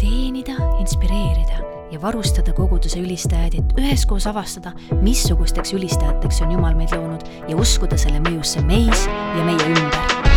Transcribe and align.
teenida, 0.00 0.56
inspireerida 0.80 1.62
ja 1.90 2.00
varustada 2.02 2.52
koguduse 2.52 3.00
ülistajaid, 3.00 3.58
et 3.60 3.78
üheskoos 3.80 4.26
avastada, 4.26 4.74
missugusteks 5.02 5.74
ülistajateks 5.76 6.42
on 6.44 6.56
Jumal 6.56 6.76
meid 6.78 6.94
loonud 6.96 7.26
ja 7.48 7.56
uskuda 7.56 7.98
selle 8.00 8.20
mõjusse 8.24 8.64
meis 8.66 9.06
ja 9.06 9.46
meie 9.46 9.72
ümber 9.72 10.34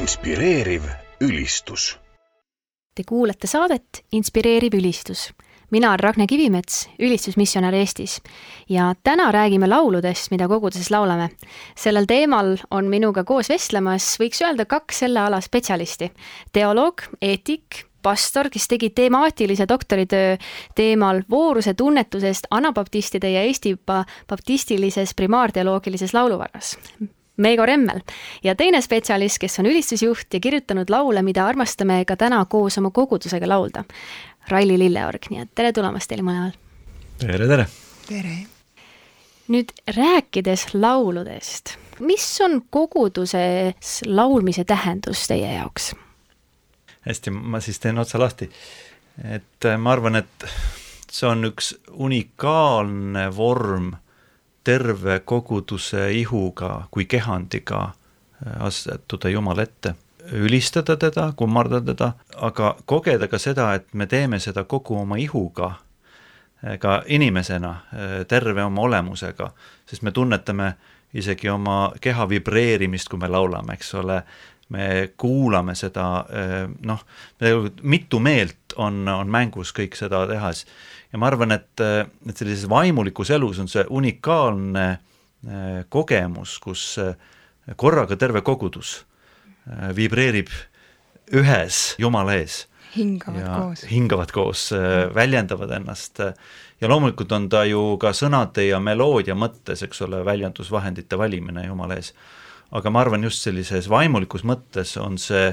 inspireeriv 0.00 0.82
ülistus. 1.20 1.96
Te 3.00 3.04
kuulate 3.08 3.48
saadet 3.48 4.02
Inspireeriv 4.12 4.74
ülistus. 4.76 5.30
mina 5.70 5.88
olen 5.88 6.00
Ragne 6.00 6.26
Kivimets, 6.26 6.88
ülistusmissionär 6.98 7.72
Eestis 7.74 8.18
ja 8.68 8.94
täna 9.02 9.30
räägime 9.32 9.68
lauludest, 9.68 10.30
mida 10.30 10.48
koguduses 10.48 10.90
laulame. 10.90 11.30
sellel 11.76 12.04
teemal 12.04 12.58
on 12.70 12.84
minuga 12.84 13.24
koos 13.24 13.48
vestlemas, 13.48 14.18
võiks 14.20 14.42
öelda, 14.44 14.66
kaks 14.66 14.98
selle 14.98 15.20
ala 15.20 15.40
spetsialisti. 15.40 16.10
teoloog, 16.52 17.00
eetik, 17.22 17.86
pastor, 18.02 18.50
kes 18.50 18.68
tegi 18.68 18.90
temaatilise 18.90 19.68
doktoritöö 19.68 20.36
teemal 20.74 21.22
vooruse 21.30 21.74
tunnetusest 21.74 22.46
anabaptistide 22.50 23.30
ja 23.30 23.42
Eesti 23.42 23.78
baptistilises 24.28 25.14
primaarteoloogilises 25.14 26.14
lauluvarras 26.14 26.76
Meigo 27.40 27.66
Remmel 27.66 28.00
ja 28.44 28.54
teine 28.54 28.82
spetsialist, 28.84 29.38
kes 29.40 29.58
on 29.62 29.68
ülistusjuht 29.70 30.34
ja 30.34 30.40
kirjutanud 30.40 30.90
laule, 30.92 31.22
mida 31.24 31.46
armastame 31.48 32.02
ka 32.04 32.16
täna 32.20 32.42
koos 32.44 32.78
oma 32.78 32.90
kogudusega 32.90 33.48
laulda, 33.48 33.84
Raili 34.48 34.78
Lilleorg, 34.78 35.30
nii 35.30 35.44
et 35.44 35.52
tere 35.54 35.72
tulemast 35.72 36.10
teile 36.10 36.24
mõlemal! 36.26 36.52
tere, 37.20 37.48
tere! 37.48 37.66
tere! 38.08 38.36
nüüd 39.50 39.72
rääkides 39.96 40.68
lauludest, 40.74 41.74
mis 42.04 42.26
on 42.44 42.60
koguduses 42.70 44.00
laulmise 44.06 44.64
tähendus 44.68 45.26
teie 45.30 45.56
jaoks? 45.56 45.94
hästi, 47.08 47.32
ma 47.32 47.60
siis 47.64 47.80
teen 47.80 47.98
otsa 47.98 48.20
lahti. 48.20 48.50
et 49.24 49.64
äh, 49.64 49.78
ma 49.78 49.96
arvan, 49.96 50.20
et 50.20 50.46
see 51.10 51.26
on 51.28 51.48
üks 51.48 51.72
unikaalne 51.90 53.30
vorm 53.36 53.94
terve 54.64 55.20
koguduse 55.24 56.12
ihuga 56.12 56.84
kui 56.90 57.04
kehandiga 57.04 57.82
äh, 57.82 58.62
asetuda 58.66 59.28
Jumala 59.28 59.62
ette, 59.62 59.94
ülistada 60.32 60.96
teda, 60.96 61.32
kummardada 61.36 61.94
teda, 61.94 62.12
aga 62.36 62.76
kogeda 62.84 63.28
ka 63.28 63.38
seda, 63.38 63.74
et 63.74 63.94
me 63.94 64.06
teeme 64.06 64.38
seda 64.38 64.64
kogu 64.64 64.98
oma 65.00 65.16
ihuga, 65.16 65.72
äh, 66.64 66.78
ka 66.78 67.02
inimesena, 67.06 67.74
äh, 67.92 68.14
terve 68.28 68.64
oma 68.64 68.82
olemusega, 68.82 69.50
sest 69.86 70.02
me 70.02 70.12
tunnetame 70.12 70.74
isegi 71.14 71.48
oma 71.48 71.92
keha 72.00 72.28
vibreerimist, 72.28 73.08
kui 73.08 73.18
me 73.18 73.28
laulame, 73.28 73.74
eks 73.74 73.94
ole, 73.98 74.22
me 74.70 75.08
kuulame 75.18 75.74
seda, 75.74 76.04
noh, 76.86 77.00
mitu 77.82 78.20
meelt 78.22 78.76
on, 78.78 79.00
on 79.10 79.26
mängus 79.26 79.72
kõik 79.74 79.96
seda 79.98 80.20
tehes 80.30 80.60
ja 81.12 81.18
ma 81.18 81.28
arvan, 81.30 81.54
et, 81.54 81.82
et 81.82 82.38
sellises 82.38 82.68
vaimulikus 82.70 83.32
elus 83.34 83.60
on 83.62 83.68
see 83.70 83.84
unikaalne 83.90 84.86
äh, 84.90 85.82
kogemus, 85.90 86.58
kus 86.62 86.84
äh, 87.02 87.14
korraga 87.80 88.18
terve 88.20 88.44
kogudus 88.46 89.00
äh, 89.66 89.90
vibreerib 89.96 90.52
ühes 91.36 91.94
Jumala 91.98 92.36
ees. 92.40 92.64
hingavad 92.96 93.46
koos. 93.46 93.84
hingavad 93.86 94.32
koos, 94.34 94.62
väljendavad 95.14 95.70
ennast 95.76 96.18
ja 96.80 96.88
loomulikult 96.90 97.30
on 97.32 97.46
ta 97.48 97.62
ju 97.68 97.94
ka 98.02 98.10
sõnade 98.10 98.64
ja 98.66 98.80
meloodia 98.82 99.36
mõttes, 99.38 99.84
eks 99.86 100.02
ole, 100.06 100.24
väljendusvahendite 100.26 101.18
valimine 101.18 101.68
Jumala 101.68 102.00
ees. 102.00 102.14
aga 102.70 102.90
ma 102.90 103.04
arvan, 103.04 103.22
just 103.26 103.46
sellises 103.46 103.86
vaimulikus 103.90 104.42
mõttes 104.42 104.96
on 104.98 105.18
see 105.18 105.52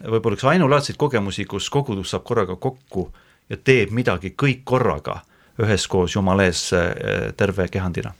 võib-olla 0.00 0.38
üks 0.38 0.48
ainulaadseid 0.48 0.96
kogemusi, 0.96 1.44
kus 1.44 1.68
kogudus 1.68 2.14
saab 2.14 2.24
korraga 2.24 2.56
kokku 2.56 3.10
äh, 3.10 3.26
ja 3.50 3.56
teeb 3.56 3.90
midagi 3.94 4.34
kõik 4.38 4.64
korraga 4.64 5.20
üheskoos 5.60 6.14
Jumala 6.16 6.46
ees 6.48 6.70
eh, 6.72 7.32
terve 7.36 7.68
kehandina. 7.68 8.14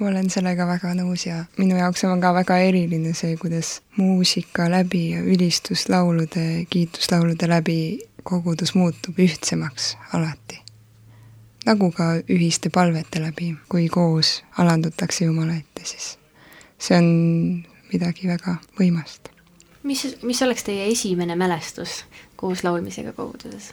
ma 0.00 0.08
olen 0.08 0.30
sellega 0.30 0.66
väga 0.66 0.94
nõus 0.98 1.26
ja 1.26 1.44
minu 1.58 1.76
jaoks 1.78 2.04
on 2.08 2.20
ka 2.20 2.32
väga 2.34 2.58
eriline 2.66 3.12
see, 3.14 3.36
kuidas 3.36 3.82
muusika 3.96 4.70
läbi 4.70 5.10
ja 5.10 5.20
ülistuslaulude, 5.22 6.66
kiituslaulude 6.70 7.48
läbi 7.48 7.78
kogudus 8.22 8.74
muutub 8.74 9.18
ühtsemaks 9.18 9.96
alati. 10.12 10.58
nagu 11.66 11.92
ka 11.92 12.16
ühiste 12.28 12.70
palvete 12.70 13.22
läbi, 13.22 13.54
kui 13.68 13.88
koos 13.88 14.42
alandutakse 14.58 15.24
Jumala 15.24 15.54
ette, 15.54 15.84
siis 15.84 16.16
see 16.78 16.98
on 16.98 17.08
midagi 17.92 18.28
väga 18.28 18.56
võimast. 18.80 19.30
mis, 19.82 20.16
mis 20.22 20.42
oleks 20.42 20.64
teie 20.64 20.90
esimene 20.90 21.36
mälestus 21.36 22.04
koos 22.36 22.64
laulmisega 22.64 23.12
koguduses? 23.12 23.72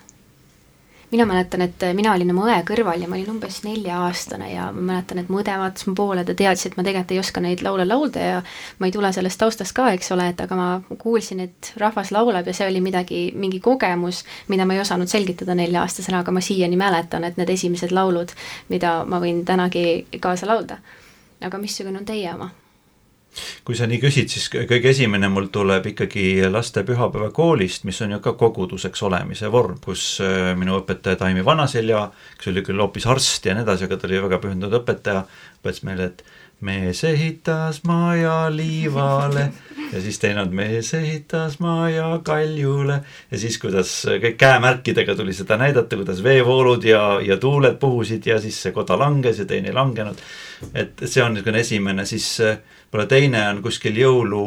Mina 1.11 1.25
mäletan, 1.25 1.61
et 1.61 1.83
mina 1.97 2.13
olin 2.13 2.31
oma 2.31 2.45
õe 2.49 2.59
kõrval 2.67 3.01
ja 3.01 3.07
ma 3.09 3.17
olin 3.17 3.31
umbes 3.33 3.61
nelja-aastane 3.65 4.51
ja 4.51 4.67
ma 4.75 4.83
mäletan, 4.91 5.21
et 5.21 5.31
mu 5.31 5.39
õde 5.41 5.55
vaatas 5.57 5.87
mu 5.89 5.95
poole, 5.97 6.23
ta 6.25 6.35
teadis, 6.37 6.67
et 6.69 6.77
ma 6.77 6.85
tegelikult 6.85 7.15
ei 7.15 7.21
oska 7.21 7.43
neid 7.43 7.63
laule 7.65 7.87
laulda 7.87 8.25
ja 8.25 8.43
ma 8.79 8.89
ei 8.89 8.93
tule 8.93 9.11
sellest 9.15 9.41
taustast 9.41 9.73
ka, 9.77 9.89
eks 9.97 10.13
ole, 10.15 10.29
et 10.33 10.43
aga 10.45 10.59
ma 10.59 10.69
kuulsin, 11.01 11.41
et 11.47 11.73
rahvas 11.81 12.13
laulab 12.15 12.47
ja 12.47 12.53
see 12.53 12.69
oli 12.69 12.83
midagi, 12.85 13.23
mingi 13.35 13.61
kogemus, 13.63 14.23
mida 14.53 14.69
ma 14.69 14.77
ei 14.77 14.83
osanud 14.85 15.09
selgitada 15.09 15.57
nelja-aastasena, 15.57 16.21
aga 16.21 16.35
ma 16.35 16.45
siiani 16.45 16.77
mäletan, 16.79 17.25
et 17.25 17.41
need 17.41 17.53
esimesed 17.57 17.93
laulud, 17.95 18.33
mida 18.69 18.99
ma 19.09 19.21
võin 19.23 19.43
tänagi 19.45 20.19
kaasa 20.21 20.49
laulda. 20.49 20.79
aga 21.41 21.57
missugune 21.57 21.97
on 21.97 22.05
teie 22.05 22.33
oma? 22.33 22.49
Kui 23.65 23.77
sa 23.77 23.87
nii 23.89 23.99
küsid, 24.01 24.31
siis 24.31 24.47
kõige 24.51 24.89
esimene 24.91 25.29
mul 25.31 25.49
tuleb 25.53 25.91
ikkagi 25.91 26.25
laste 26.49 26.83
pühapäevakoolist, 26.87 27.85
mis 27.87 28.01
on 28.05 28.15
ju 28.15 28.19
ka 28.23 28.33
koguduseks 28.39 29.03
olemise 29.07 29.51
vorm, 29.53 29.77
kus 29.83 30.17
äh, 30.25 30.51
minu 30.59 30.79
õpetaja 30.81 31.19
Taimi 31.19 31.45
Vanaselja, 31.45 32.07
kes 32.37 32.51
oli 32.53 32.65
küll 32.65 32.81
hoopis 32.81 33.07
arst 33.09 33.45
ja 33.45 33.55
nii 33.55 33.67
edasi, 33.67 33.87
aga 33.87 33.99
ta 33.99 34.09
oli 34.09 34.21
väga 34.27 34.41
pühendunud 34.43 34.81
õpetaja, 34.81 35.25
õpetas 35.59 35.85
meile, 35.87 36.11
et 36.11 36.23
mees 36.65 37.03
ehitas 37.07 37.83
maja 37.87 38.49
liivale 38.51 39.45
ja 39.93 40.01
siis 40.01 40.19
teine 40.19 40.41
on 40.41 40.55
mees 40.55 40.91
ehitas 40.93 41.59
maja 41.63 42.09
kaljule 42.23 42.99
ja 43.31 43.39
siis, 43.39 43.57
kuidas 43.61 43.93
kõik 44.09 44.35
käemärkidega 44.39 45.15
tuli 45.15 45.33
seda 45.33 45.57
näidata, 45.61 45.95
kuidas 45.95 46.23
veevoolud 46.23 46.83
ja, 46.83 47.03
ja 47.23 47.37
tuuled 47.37 47.79
puhusid 47.79 48.27
ja 48.27 48.41
siis 48.43 48.59
see 48.61 48.75
koda 48.75 48.99
langes 48.99 49.39
ja 49.39 49.47
teine 49.47 49.71
ei 49.71 49.77
langenud. 49.77 50.19
et 50.73 50.99
see 51.05 51.23
on 51.23 51.33
niisugune 51.33 51.63
esimene, 51.63 52.05
siis 52.05 52.27
võib-olla 52.89 53.05
teine 53.05 53.45
on 53.51 53.61
kuskil 53.61 53.97
jõulu 54.01 54.43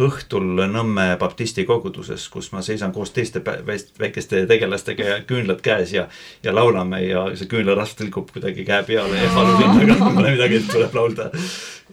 õhtul 0.00 0.62
Nõmme 0.72 1.16
baptisti 1.20 1.64
koguduses, 1.68 2.24
kus 2.32 2.48
ma 2.52 2.62
seisan 2.64 2.92
koos 2.92 3.10
teiste 3.12 3.42
väikeste 3.44 4.46
tegelastega 4.48 5.04
ja 5.04 5.18
küünlad 5.28 5.60
käes 5.64 5.92
ja, 5.92 6.06
ja 6.42 6.54
laulame 6.54 7.02
ja 7.04 7.26
see 7.36 7.48
küünlarasv 7.50 7.98
tilgub 8.00 8.30
kuidagi 8.32 8.64
käe 8.64 8.82
peale 8.88 9.20
ja 9.20 9.28
palub 9.34 9.60
hinnaga, 9.60 10.12
pole 10.14 10.32
midagi, 10.32 10.62
tuleb 10.70 10.96
laulda. 10.96 11.30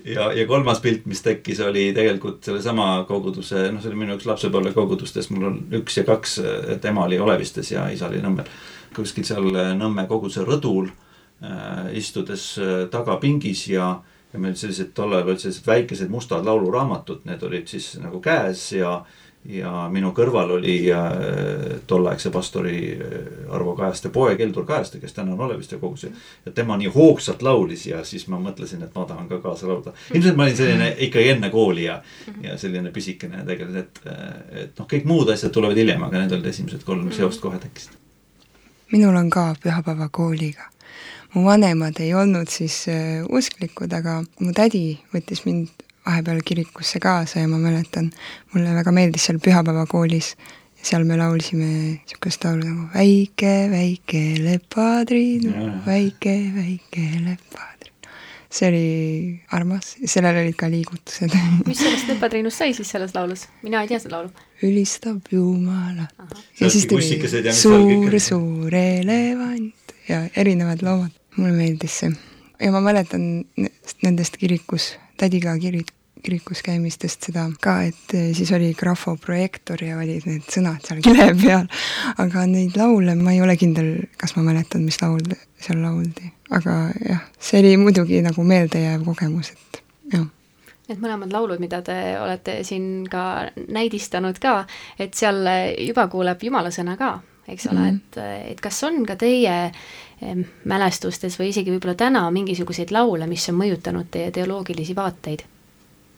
ja, 0.05 0.29
ja 0.31 0.47
kolmas 0.47 0.79
pilt, 0.79 1.05
mis 1.11 1.21
tekkis, 1.25 1.59
oli 1.59 1.89
tegelikult 1.95 2.43
sellesama 2.47 3.03
koguduse, 3.07 3.67
noh, 3.71 3.83
see 3.83 3.91
oli 3.91 4.03
minu 4.05 4.15
üks 4.15 4.27
lapsepõlvekogudustes, 4.29 5.27
mul 5.35 5.49
on 5.51 5.59
üks 5.81 5.99
ja 5.99 6.05
kaks, 6.07 6.39
et 6.75 6.85
ema 6.87 7.03
oli 7.07 7.19
Olevistes 7.19 7.73
ja 7.75 7.89
isa 7.91 8.07
oli 8.07 8.23
Nõmmel. 8.23 8.47
kuskil 8.95 9.27
seal 9.27 9.51
Nõmme 9.75 10.07
koguduse 10.07 10.47
rõdul 10.47 10.87
äh, 10.87 11.91
istudes 11.99 12.53
äh, 12.63 12.87
tagapingis 12.91 13.67
ja 13.75 13.97
ja 14.33 14.39
meil 14.39 14.55
sellised 14.55 14.93
tollal 14.93 15.25
olid 15.25 15.41
sellised 15.41 15.67
väikesed 15.67 16.09
mustad 16.09 16.45
lauluraamatud, 16.45 17.25
need 17.25 17.43
olid 17.43 17.67
siis 17.67 17.95
nagu 18.01 18.21
käes 18.21 18.71
ja 18.73 18.99
ja 19.47 19.71
minu 19.91 20.09
kõrval 20.11 20.51
oli 20.57 20.75
äh, 20.91 21.13
tolleaegse 21.87 22.29
pastori 22.31 22.79
äh, 22.91 23.53
Arvo 23.55 23.71
Kajaste 23.77 24.11
poeg 24.13 24.41
Heldur 24.43 24.65
Kajaste, 24.67 24.99
kes 24.99 25.15
täna 25.15 25.31
on 25.33 25.39
Oleviste 25.45 25.77
kogus. 25.79 26.03
ja 26.45 26.51
tema 26.51 26.77
nii 26.77 26.91
hoogsalt 26.91 27.41
laulis 27.41 27.85
ja 27.87 28.03
siis 28.03 28.27
ma 28.27 28.39
mõtlesin, 28.39 28.83
et 28.83 28.95
ma 28.95 29.05
tahan 29.05 29.29
ka 29.29 29.39
kaasa 29.39 29.67
laulda. 29.67 29.93
ilmselt 30.13 30.35
ma 30.35 30.43
olin 30.43 30.57
selline 30.57 30.89
ikkagi 31.07 31.29
enne 31.29 31.49
kooli 31.49 31.83
ja, 31.83 32.01
ja 32.43 32.57
selline 32.57 32.91
pisikene 32.91 33.45
tegelikult, 33.47 33.77
et, 33.77 34.01
et 34.51 34.79
noh, 34.79 34.87
kõik 34.91 35.07
muud 35.07 35.31
asjad 35.31 35.55
tulevad 35.55 35.79
hiljem, 35.79 36.03
aga 36.03 36.25
need 36.25 36.35
olid 36.35 36.51
esimesed 36.51 36.83
kolm 36.83 37.07
seost 37.15 37.41
kohe 37.41 37.59
tekkisid. 37.63 37.95
minul 38.91 39.15
on 39.15 39.29
ka 39.29 39.53
pühapäevakooliga 39.63 40.67
mu 41.33 41.45
vanemad 41.45 41.99
ei 42.01 42.13
olnud 42.17 42.49
siis 42.49 42.85
äh, 42.89 43.21
usklikud, 43.29 43.93
aga 43.93 44.21
mu 44.39 44.53
tädi 44.55 44.99
võttis 45.13 45.43
mind 45.45 45.85
vahepeal 46.05 46.41
kirikusse 46.45 46.99
kaasa 47.03 47.43
ja 47.43 47.49
ma 47.51 47.59
mäletan, 47.61 48.09
mulle 48.53 48.73
väga 48.73 48.93
meeldis 48.95 49.27
seal 49.27 49.37
pühapäevakoolis, 49.43 50.33
seal 50.81 51.05
me 51.05 51.17
laulsime 51.19 51.67
niisugust 51.67 52.45
laulu 52.47 52.65
nagu 52.65 52.87
Väike, 52.93 53.53
väike 53.71 54.23
lepatriinu, 54.45 55.73
väike, 55.85 56.35
väike 56.55 57.05
lepatriinu. 57.25 57.75
see 58.49 58.65
oli 58.65 59.41
armas 59.53 59.91
sellel 60.09 60.39
olid 60.41 60.55
ka 60.57 60.65
liigutused 60.73 61.35
mis 61.67 61.83
sellest 61.83 62.07
Nõppatriinust 62.09 62.57
sai 62.63 62.73
siis 62.73 62.89
selles 62.89 63.13
laulus? 63.13 63.45
mina 63.61 63.83
ei 63.83 63.91
tea 63.91 63.99
seda 64.01 64.15
laulu. 64.15 64.31
ülistab 64.65 65.29
Jumalat. 65.31 66.15
ja 66.59 66.71
siis 66.73 66.87
tuli 66.89 67.53
suur, 67.53 68.17
suur 68.17 68.73
elevant 68.73 69.93
ja 70.09 70.23
erinevad 70.35 70.81
loomad. 70.81 71.18
Mulle 71.37 71.53
meeldis 71.53 71.99
see. 72.03 72.11
Ja 72.59 72.71
ma 72.75 72.81
mäletan 72.83 73.45
nendest 74.03 74.37
kirikus, 74.37 74.91
tädiga 75.17 75.53
kirik, 75.59 75.93
kirikus 76.23 76.61
käimistest 76.65 77.29
seda 77.29 77.45
ka, 77.63 77.77
et 77.87 78.15
eh, 78.17 78.31
siis 78.35 78.51
oli 78.55 78.73
grafoprojektor 78.77 79.83
ja 79.83 79.99
olid 80.01 80.25
need 80.27 80.49
sõnad 80.51 80.83
seal 80.83 80.99
kile 81.05 81.29
peal, 81.39 81.69
aga 82.19 82.43
neid 82.49 82.75
laule 82.79 83.15
ma 83.19 83.35
ei 83.35 83.39
ole 83.43 83.55
kindel, 83.59 83.93
kas 84.19 84.35
ma 84.35 84.43
mäletan, 84.49 84.83
mis 84.87 84.99
laul 85.01 85.23
seal 85.59 85.79
lauldi. 85.83 86.33
aga 86.55 86.75
jah, 87.05 87.23
see 87.39 87.63
oli 87.63 87.77
muidugi 87.79 88.19
nagu 88.25 88.43
meeldejääv 88.43 89.07
kogemus, 89.07 89.53
et 89.55 89.81
jah. 90.15 90.27
Need 90.89 91.01
mõlemad 91.03 91.29
laulud, 91.29 91.61
mida 91.61 91.83
te 91.85 91.95
olete 92.17 92.63
siin 92.65 93.05
ka 93.07 93.51
näidistanud 93.69 94.39
ka, 94.41 94.63
et 94.97 95.13
seal 95.13 95.45
juba 95.85 96.07
kuuleb 96.09 96.41
jumala 96.43 96.73
sõna 96.73 96.97
ka, 96.97 97.19
eks 97.49 97.67
ole 97.71 97.79
mm, 97.79 97.85
-hmm. 97.85 97.95
et, 97.95 98.51
et 98.51 98.61
kas 98.61 98.83
on 98.83 99.05
ka 99.05 99.15
teie 99.15 99.71
mälestustes 100.65 101.39
või 101.39 101.53
isegi 101.53 101.71
võib-olla 101.71 101.95
täna 101.95 102.25
mingisuguseid 102.31 102.91
laule, 102.91 103.27
mis 103.27 103.49
on 103.49 103.55
mõjutanud 103.55 104.11
teie 104.11 104.31
teoloogilisi 104.31 104.95
vaateid? 104.95 105.45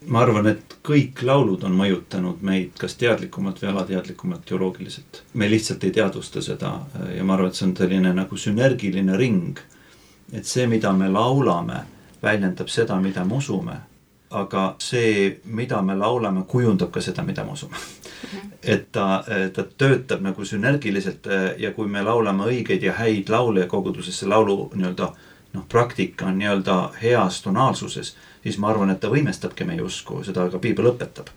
ma 0.08 0.24
arvan, 0.26 0.48
et 0.50 0.78
kõik 0.86 1.22
laulud 1.26 1.64
on 1.68 1.76
mõjutanud 1.78 2.42
meid 2.46 2.74
kas 2.82 2.96
teadlikumalt 2.98 3.62
või 3.62 3.70
alateadlikumalt 3.70 4.46
teoloogiliselt. 4.50 5.24
me 5.34 5.50
lihtsalt 5.50 5.84
ei 5.84 5.92
teadvusta 5.92 6.42
seda 6.42 6.74
ja 7.16 7.24
ma 7.24 7.34
arvan, 7.34 7.52
et 7.52 7.60
see 7.60 7.68
on 7.68 7.76
selline 7.78 8.14
nagu 8.14 8.38
sünergiline 8.38 9.18
ring. 9.18 9.60
et 10.34 10.46
see, 10.46 10.68
mida 10.68 10.94
me 10.94 11.10
laulame, 11.10 11.84
väljendab 12.24 12.70
seda, 12.70 12.96
mida 13.00 13.26
me 13.26 13.36
usume. 13.36 13.78
Aga 14.32 14.76
see, 14.80 15.40
mida 15.46 15.82
me 15.82 15.96
laulame, 15.96 16.46
kujundab 16.48 16.92
ka 16.92 17.02
seda, 17.02 17.24
mida 17.24 17.44
me 17.44 17.52
usume 17.58 17.76
mhm. 17.76 18.52
et 18.64 18.92
ta, 18.92 19.24
ta 19.54 19.66
töötab 19.78 20.22
nagu 20.24 20.46
sünergiliselt 20.46 21.28
ja 21.58 21.74
kui 21.76 21.88
me 21.88 22.04
laulame 22.04 22.48
õigeid 22.48 22.84
ja 22.84 22.96
häid 23.00 23.30
laule 23.30 23.68
koguduses, 23.68 24.20
see 24.20 24.30
laulu 24.30 24.70
nii-öelda 24.76 25.14
noh, 25.54 25.64
praktika 25.70 26.30
on 26.32 26.38
nii-öelda 26.40 26.78
heas 27.02 27.42
tonaalsuses 27.44 28.16
siis 28.44 28.58
ma 28.58 28.72
arvan, 28.72 28.92
et 28.92 29.00
ta 29.02 29.10
võimestabki 29.12 29.66
meie 29.68 29.84
usku, 29.86 30.22
seda 30.26 30.48
ka 30.52 30.62
piibel 30.62 30.92
õpetab. 30.94 31.30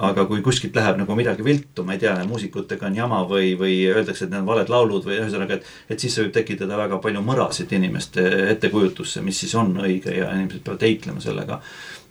Aga 0.00 0.24
kui 0.28 0.40
kuskilt 0.44 0.76
läheb 0.76 0.98
nagu 1.02 1.14
midagi 1.16 1.44
viltu, 1.44 1.84
ma 1.84 1.94
ei 1.96 2.02
tea, 2.02 2.14
muusikutega 2.28 2.88
on 2.88 2.96
jama 2.96 3.20
või, 3.28 3.52
või 3.60 3.74
öeldakse, 3.90 4.26
et 4.26 4.32
need 4.32 4.42
on 4.42 4.48
valed 4.48 4.72
laulud 4.72 5.06
või 5.06 5.18
ühesõnaga, 5.18 5.58
et, 5.58 5.70
et 5.92 6.00
siis 6.00 6.16
see 6.16 6.24
võib 6.24 6.34
tekitada 6.38 6.78
väga 6.80 7.00
palju 7.04 7.22
mõrasid 7.24 7.72
inimeste 7.76 8.24
ettekujutusse, 8.54 9.22
mis 9.26 9.42
siis 9.44 9.54
on 9.60 9.74
õige 9.82 10.16
ja 10.16 10.30
inimesed 10.36 10.64
peavad 10.64 10.86
heitlema 10.88 11.24
sellega. 11.24 11.60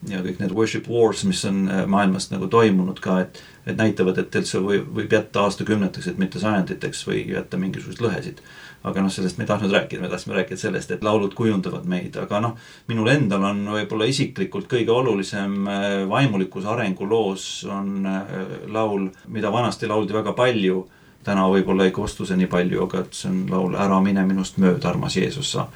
ja 0.07 0.21
kõik 0.23 0.37
need 0.39 0.53
worship 0.55 0.87
wars, 0.87 1.25
mis 1.27 1.41
on 1.45 1.65
maailmas 1.91 2.29
nagu 2.31 2.47
toimunud 2.47 3.01
ka, 3.03 3.19
et, 3.25 3.41
et 3.65 3.77
näitavad, 3.77 4.17
et 4.21 4.35
üldse 4.35 4.61
võib, 4.63 4.85
võib 4.95 5.11
jätta 5.11 5.43
aastakümneteks, 5.47 6.07
et 6.07 6.21
mitte 6.21 6.39
sajanditeks 6.39 7.05
või 7.07 7.25
jätta 7.33 7.57
mingisuguseid 7.57 8.05
lõhesid 8.05 8.43
aga 8.83 9.01
noh, 9.03 9.11
sellest 9.11 9.37
me 9.37 9.43
ei 9.43 9.49
tahtnud 9.49 9.73
rääkida, 9.75 10.01
me 10.01 10.09
tahtsime 10.11 10.37
rääkida 10.37 10.59
sellest, 10.59 10.91
et 10.91 11.03
laulud 11.03 11.33
kujundavad 11.35 11.87
meid, 11.89 12.15
aga 12.21 12.39
noh, 12.43 12.55
minul 12.87 13.09
endal 13.11 13.43
on 13.49 13.65
võib-olla 13.73 14.07
isiklikult 14.07 14.69
kõige 14.71 14.93
olulisem 14.95 15.67
äh, 15.67 15.87
vaimulikkuse 16.09 16.69
arenguloos 16.71 17.49
on 17.67 18.07
äh, 18.07 18.31
laul, 18.71 19.09
mida 19.27 19.51
vanasti 19.51 19.89
lauldi 19.91 20.15
väga 20.15 20.33
palju, 20.37 20.85
täna 21.27 21.43
võib-olla 21.51 21.89
ei 21.89 21.95
kostu 21.95 22.25
see 22.25 22.39
nii 22.39 22.51
palju, 22.51 22.85
aga 22.87 23.03
et 23.03 23.19
see 23.19 23.31
on 23.31 23.41
laul 23.51 23.75
Ära 23.75 23.99
mine 24.03 24.23
minust 24.27 24.57
mööda, 24.61 24.93
armas 24.93 25.19
Jeesus 25.19 25.51
sa. 25.57 25.67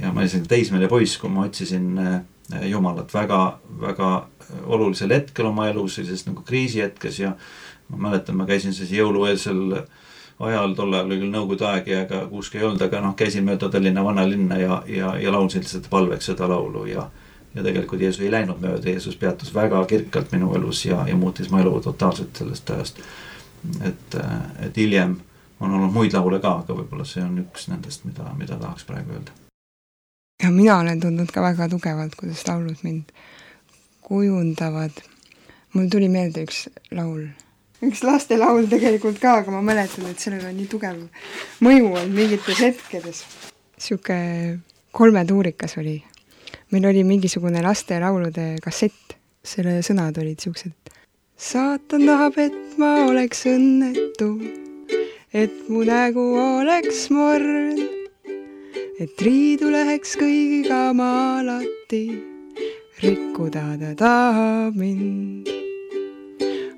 ja 0.00 0.12
ma 0.14 0.24
olin 0.24 0.46
teismeline 0.48 0.88
poiss, 0.88 1.18
kui 1.20 1.30
ma 1.30 1.44
otsisin 1.44 1.98
äh, 1.98 2.20
Jumalat 2.66 3.12
väga, 3.14 3.58
väga 3.80 4.10
olulisel 4.66 5.12
hetkel 5.14 5.46
oma 5.46 5.68
elus, 5.68 5.98
sellises 5.98 6.24
nagu 6.26 6.42
kriisihetkes 6.42 7.20
ja 7.20 7.34
ma 7.90 8.08
mäletan, 8.08 8.38
ma 8.38 8.46
käisin 8.48 8.74
siis 8.74 8.90
jõulueelsel 8.96 9.84
ajal, 10.40 10.74
tol 10.74 10.94
ajal 10.94 11.10
oli 11.10 11.18
küll 11.20 11.32
nõukogude 11.32 11.66
aeg 11.68 11.88
ja 11.88 12.04
ega 12.06 12.20
kuuske 12.30 12.58
ei 12.58 12.64
olnud, 12.64 12.82
aga 12.82 13.00
noh, 13.04 13.16
käisin 13.16 13.44
mööda 13.44 13.68
Tallinna 13.68 14.04
vanalinna 14.04 14.58
ja, 14.60 14.82
ja, 14.88 15.14
ja 15.20 15.32
laulsin 15.32 15.64
lihtsalt 15.64 15.90
palveks 15.90 16.32
seda 16.32 16.48
laulu 16.48 16.86
ja 16.88 17.08
ja 17.54 17.62
tegelikult 17.62 18.00
Jeesus 18.00 18.22
ei 18.22 18.30
läinud 18.30 18.60
mööda, 18.62 18.90
Jeesus 18.90 19.16
peatus 19.18 19.54
väga 19.54 19.82
kirkalt 19.90 20.30
minu 20.32 20.52
elus 20.54 20.84
ja, 20.84 21.02
ja 21.08 21.16
muutis 21.18 21.50
mu 21.50 21.58
elu 21.58 21.80
totaalselt 21.82 22.36
sellest 22.36 22.70
ajast. 22.70 23.00
et, 23.84 24.16
et 24.66 24.76
hiljem 24.76 25.16
on 25.60 25.74
olnud 25.74 25.92
muid 25.92 26.14
laule 26.14 26.38
ka, 26.40 26.54
aga 26.62 26.76
võib-olla 26.78 27.04
see 27.04 27.24
on 27.24 27.40
üks 27.42 27.66
nendest, 27.68 28.06
mida, 28.06 28.30
mida 28.38 28.56
tahaks 28.56 28.86
praegu 28.88 29.16
öelda. 29.16 29.34
ja 30.42 30.50
mina 30.50 30.78
olen 30.78 31.00
tundnud 31.00 31.34
ka 31.34 31.42
väga 31.42 31.68
tugevalt, 31.68 32.14
kuidas 32.14 32.46
laulud 32.48 32.86
mind 32.86 33.10
kujundavad. 34.00 35.02
mul 35.74 35.90
tuli 35.90 36.08
meelde 36.08 36.46
üks 36.46 36.68
laul 36.90 37.26
üks 37.86 38.02
lastelaul 38.04 38.68
tegelikult 38.70 39.20
ka, 39.20 39.38
aga 39.40 39.52
ma 39.54 39.62
mäletan, 39.64 40.08
et 40.10 40.20
sellel 40.20 40.44
on 40.50 40.56
nii 40.56 40.68
tugev 40.70 40.98
mõju 41.64 41.92
olnud 41.92 42.16
mingites 42.16 42.60
hetkedes. 42.60 43.24
niisugune 43.80 44.60
kolmetuurikas 44.92 45.78
oli. 45.80 46.02
meil 46.70 46.86
oli 46.86 47.04
mingisugune 47.04 47.62
lastelaulude 47.62 48.56
kassett, 48.62 49.16
selle 49.42 49.80
sõnad 49.86 50.18
olid 50.20 50.36
niisugused. 50.36 50.92
saatan 51.36 52.04
tahab, 52.06 52.38
et 52.38 52.76
ma 52.78 52.94
oleks 53.06 53.46
õnnetu, 53.48 54.32
et 55.32 55.68
mu 55.68 55.84
nägu 55.84 56.26
oleks 56.40 57.08
morn, 57.10 57.80
et 59.00 59.24
riidu 59.24 59.70
läheks 59.72 60.18
kõigiga 60.20 60.90
ma 60.92 61.40
alati, 61.40 62.04
rikkuda 63.00 63.64
ta 63.80 63.94
tahab 64.04 64.76
mind 64.76 65.59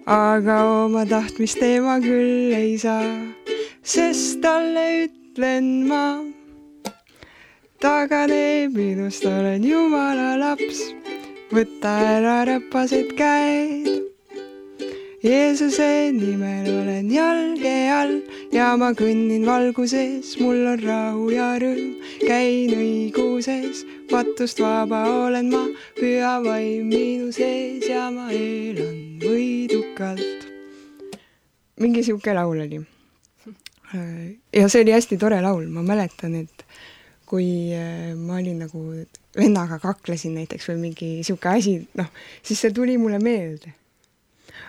aga 0.06 0.56
oma 0.84 1.04
tahtmist 1.06 1.60
tema 1.60 1.98
küll 2.02 2.52
ei 2.54 2.78
saa, 2.78 3.06
sest 3.82 4.40
talle 4.42 5.06
ütlen 5.06 5.86
ma. 5.86 6.24
tagane 7.78 8.68
minust 8.74 9.24
olen 9.24 9.62
jumala 9.62 10.36
laps, 10.38 10.82
võta 11.52 11.94
ära 12.16 12.44
räpased 12.46 13.14
käed. 13.18 14.02
Jeesuse 15.22 16.10
nimel 16.10 16.66
olen 16.66 17.06
jalge 17.06 17.74
all 17.94 18.16
ja 18.50 18.74
ma 18.74 18.90
kõnnin 18.90 19.46
valguses, 19.46 20.34
mul 20.42 20.66
on 20.66 20.82
rahu 20.82 21.30
ja 21.30 21.54
rõõm, 21.62 21.94
käin 22.26 22.74
õiguses, 22.74 23.86
patust 24.10 24.58
vaba 24.58 25.06
olen 25.06 25.54
ma, 25.54 25.62
püha 25.94 26.40
vaim 26.42 26.90
minu 26.90 27.30
sees 27.30 27.86
ja 27.86 28.10
ma 28.10 28.32
elan 28.34 29.11
võidukalt. 29.22 30.48
mingi 31.80 32.02
sihuke 32.04 32.34
laul 32.34 32.60
oli. 32.66 32.80
ja 34.52 34.68
see 34.68 34.82
oli 34.82 34.92
hästi 34.94 35.18
tore 35.20 35.40
laul, 35.44 35.66
ma 35.68 35.82
mäletan, 35.84 36.34
et 36.44 36.64
kui 37.32 37.72
äh, 37.72 38.12
ma 38.16 38.38
olin 38.40 38.62
nagu 38.66 38.80
vennaga 39.36 39.78
kaklesin 39.80 40.34
näiteks 40.36 40.68
või 40.68 40.80
mingi 40.88 41.10
sihuke 41.24 41.48
asi, 41.48 41.78
noh, 41.96 42.08
siis 42.44 42.60
see 42.60 42.74
tuli 42.76 42.98
mulle 43.00 43.20
meelde. 43.22 43.72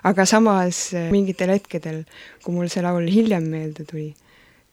aga 0.03 0.25
samas 0.25 0.93
äh, 0.95 1.10
mingitel 1.12 1.51
hetkedel, 1.51 2.03
kui 2.43 2.55
mul 2.55 2.72
see 2.72 2.83
laul 2.83 3.07
hiljem 3.12 3.48
meelde 3.51 3.83
tuli, 3.88 4.13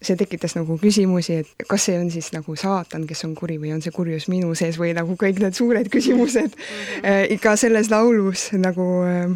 see 0.02 0.16
tekitas 0.16 0.54
nagu 0.56 0.78
küsimusi, 0.80 1.40
et 1.42 1.66
kas 1.68 1.88
see 1.88 1.99
on 1.99 2.10
siis 2.10 2.30
nagu 2.34 2.54
saatan, 2.56 3.06
kes 3.06 3.25
on 3.26 3.34
kuri 3.38 3.58
või 3.60 3.75
on 3.75 3.82
see 3.84 3.94
kurjus 3.94 4.28
minu 4.32 4.54
sees 4.58 4.78
või 4.80 4.94
nagu 4.96 5.18
kõik 5.18 5.42
need 5.42 5.58
suured 5.58 5.90
küsimused 5.92 6.54
mm 6.54 7.04
-hmm. 7.04 7.32
ikka 7.37 7.56
selles 7.56 7.90
laulus 7.90 8.50
nagu 8.54 8.87
äh, 9.06 9.34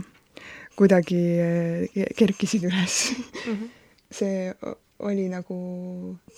kuidagi 0.79 1.21
eh, 1.41 2.09
kerkisid 2.17 2.67
üles 2.71 2.97
mm. 3.15 3.53
-hmm. 3.53 3.69
see 4.11 4.55
oli 5.05 5.29
nagu 5.29 5.57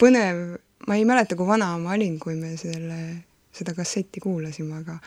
põnev, 0.01 0.59
ma 0.89 0.97
ei 0.97 1.05
mäleta, 1.05 1.37
kui 1.37 1.47
vana 1.47 1.77
ma 1.79 1.95
olin, 1.95 2.19
kui 2.19 2.35
me 2.35 2.57
selle, 2.57 3.01
seda 3.53 3.75
kasseti 3.77 4.21
kuulasime, 4.21 4.83
aga 4.83 4.99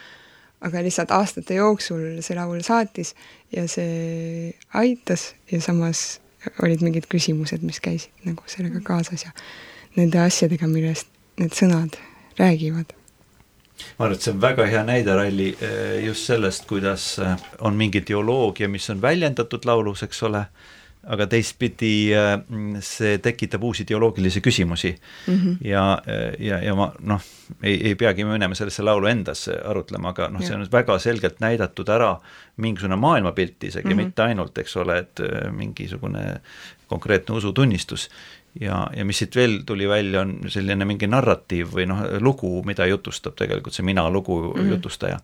aga 0.60 0.82
lihtsalt 0.84 1.12
aastate 1.16 1.56
jooksul 1.56 2.20
see 2.26 2.36
laul 2.36 2.60
saatis 2.66 3.14
ja 3.56 3.64
see 3.68 4.52
aitas 4.76 5.34
ja 5.52 5.62
samas 5.64 6.20
olid 6.64 6.84
mingid 6.84 7.08
küsimused, 7.12 7.64
mis 7.64 7.80
käisid 7.80 8.28
nagu 8.28 8.44
sellega 8.48 8.84
kaasas 8.84 9.24
ja 9.24 9.32
nende 9.96 10.20
asjadega, 10.20 10.68
millest 10.68 11.08
need 11.40 11.56
sõnad 11.56 11.96
räägivad 12.40 12.99
ma 13.98 14.06
arvan, 14.06 14.18
et 14.18 14.26
see 14.26 14.34
on 14.34 14.42
väga 14.42 14.66
hea 14.70 14.82
näide, 14.88 15.16
Ralli, 15.16 15.54
eh, 15.62 16.00
just 16.06 16.30
sellest, 16.30 16.68
kuidas 16.70 17.12
eh, 17.24 17.48
on 17.66 17.78
mingi 17.80 18.02
teoloogia, 18.06 18.70
mis 18.72 18.90
on 18.94 19.02
väljendatud 19.02 19.66
laulus, 19.70 20.04
eks 20.08 20.24
ole, 20.28 20.44
aga 21.10 21.26
teistpidi 21.32 22.12
äh, 22.18 22.34
see 22.84 23.18
tekitab 23.24 23.64
uusi 23.64 23.86
ideoloogilisi 23.86 24.42
küsimusi 24.44 24.92
mm. 24.92 25.36
-hmm. 25.36 25.68
ja, 25.68 26.02
ja, 26.40 26.58
ja 26.64 26.76
ma 26.76 26.90
noh, 27.00 27.22
ei, 27.64 27.78
ei 27.88 27.96
peagi 27.96 28.26
minema 28.28 28.56
sellesse 28.56 28.84
laulu 28.84 29.08
endasse 29.08 29.56
arutlema, 29.66 30.12
aga 30.12 30.28
noh, 30.28 30.44
see 30.44 30.56
on 30.56 30.68
väga 30.72 31.00
selgelt 31.00 31.40
näidatud 31.40 31.90
ära 31.90 32.18
mingisugune 32.58 33.00
maailmapilt 33.00 33.64
isegi 33.64 33.88
mm, 33.88 33.94
-hmm. 33.94 34.04
mitte 34.04 34.24
ainult, 34.24 34.58
eks 34.58 34.76
ole, 34.78 34.98
et 34.98 35.24
mingisugune 35.56 36.42
konkreetne 36.88 37.36
usutunnistus 37.36 38.10
ja, 38.60 38.88
ja 38.96 39.06
mis 39.06 39.22
siit 39.22 39.36
veel 39.36 39.62
tuli 39.65 39.88
välja, 39.88 40.22
on 40.22 40.50
selline 40.50 40.86
mingi 40.86 41.08
narratiiv 41.08 41.75
või 41.75 41.88
noh, 41.89 42.03
lugu, 42.24 42.63
mida 42.65 42.88
jutustab 42.89 43.38
tegelikult 43.39 43.74
see 43.74 43.86
mina 43.86 44.10
lugu 44.10 44.41
mm 44.41 44.60
-hmm. 44.60 44.75
jutustaja 44.75 45.20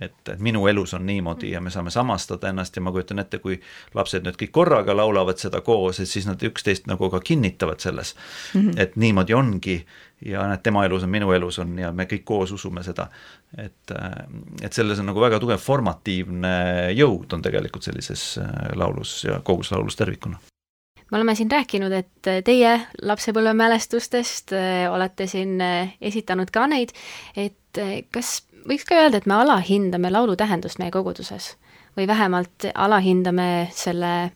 et, 0.00 0.28
et 0.28 0.38
minu 0.38 0.66
elus 0.66 0.94
on 0.94 1.06
niimoodi 1.06 1.50
ja 1.50 1.60
me 1.60 1.70
saame 1.70 1.90
samastada 1.90 2.48
ennast 2.48 2.76
ja 2.76 2.82
ma 2.82 2.92
kujutan 2.92 3.18
ette, 3.18 3.38
kui 3.42 3.58
lapsed 3.94 4.26
nüüd 4.26 4.38
kõik 4.40 4.52
korraga 4.54 4.96
laulavad 4.96 5.40
seda 5.40 5.60
koos, 5.64 6.00
et 6.00 6.10
siis 6.10 6.26
nad 6.28 6.42
üksteist 6.44 6.88
nagu 6.90 7.10
ka 7.10 7.20
kinnitavad 7.20 7.80
selles 7.80 8.14
mm, 8.54 8.60
-hmm. 8.60 8.80
et 8.82 8.96
niimoodi 8.96 9.34
ongi 9.34 9.78
ja 10.24 10.46
näed, 10.48 10.62
tema 10.62 10.84
elus 10.84 11.02
on, 11.02 11.10
minu 11.10 11.32
elus 11.32 11.58
on 11.58 11.78
ja 11.78 11.92
me 11.92 12.04
kõik 12.04 12.24
koos 12.24 12.52
usume 12.52 12.82
seda. 12.82 13.08
et, 13.56 13.94
et 14.62 14.72
selles 14.72 14.98
on 14.98 15.06
nagu 15.06 15.20
väga 15.20 15.38
tugev 15.38 15.58
formatiivne 15.58 16.92
jõud 16.92 17.32
on 17.32 17.42
tegelikult 17.42 17.82
sellises 17.82 18.38
äh, 18.38 18.54
laulus 18.74 19.24
ja 19.24 19.40
kogus 19.44 19.72
laulus 19.72 19.96
tervikuna 19.96 20.38
me 21.10 21.16
oleme 21.16 21.34
siin 21.34 21.50
rääkinud, 21.50 21.92
et 21.92 22.30
teie 22.44 22.74
lapsepõlvemälestustest 23.02 24.52
äh, 24.52 24.92
olete 24.92 25.26
siin 25.26 25.60
äh, 25.60 25.94
esitanud 26.00 26.50
ka 26.52 26.66
neid, 26.70 26.92
et 27.36 27.54
kas 28.14 28.42
võiks 28.68 28.84
ka 28.88 28.98
öelda, 28.98 29.20
et 29.20 29.26
me 29.28 29.38
alahindame 29.38 30.10
laulu 30.12 30.36
tähendust 30.36 30.80
meie 30.80 30.92
koguduses? 30.94 31.54
Või 31.96 32.06
vähemalt 32.06 32.68
alahindame 32.74 33.68
selle, 33.74 34.30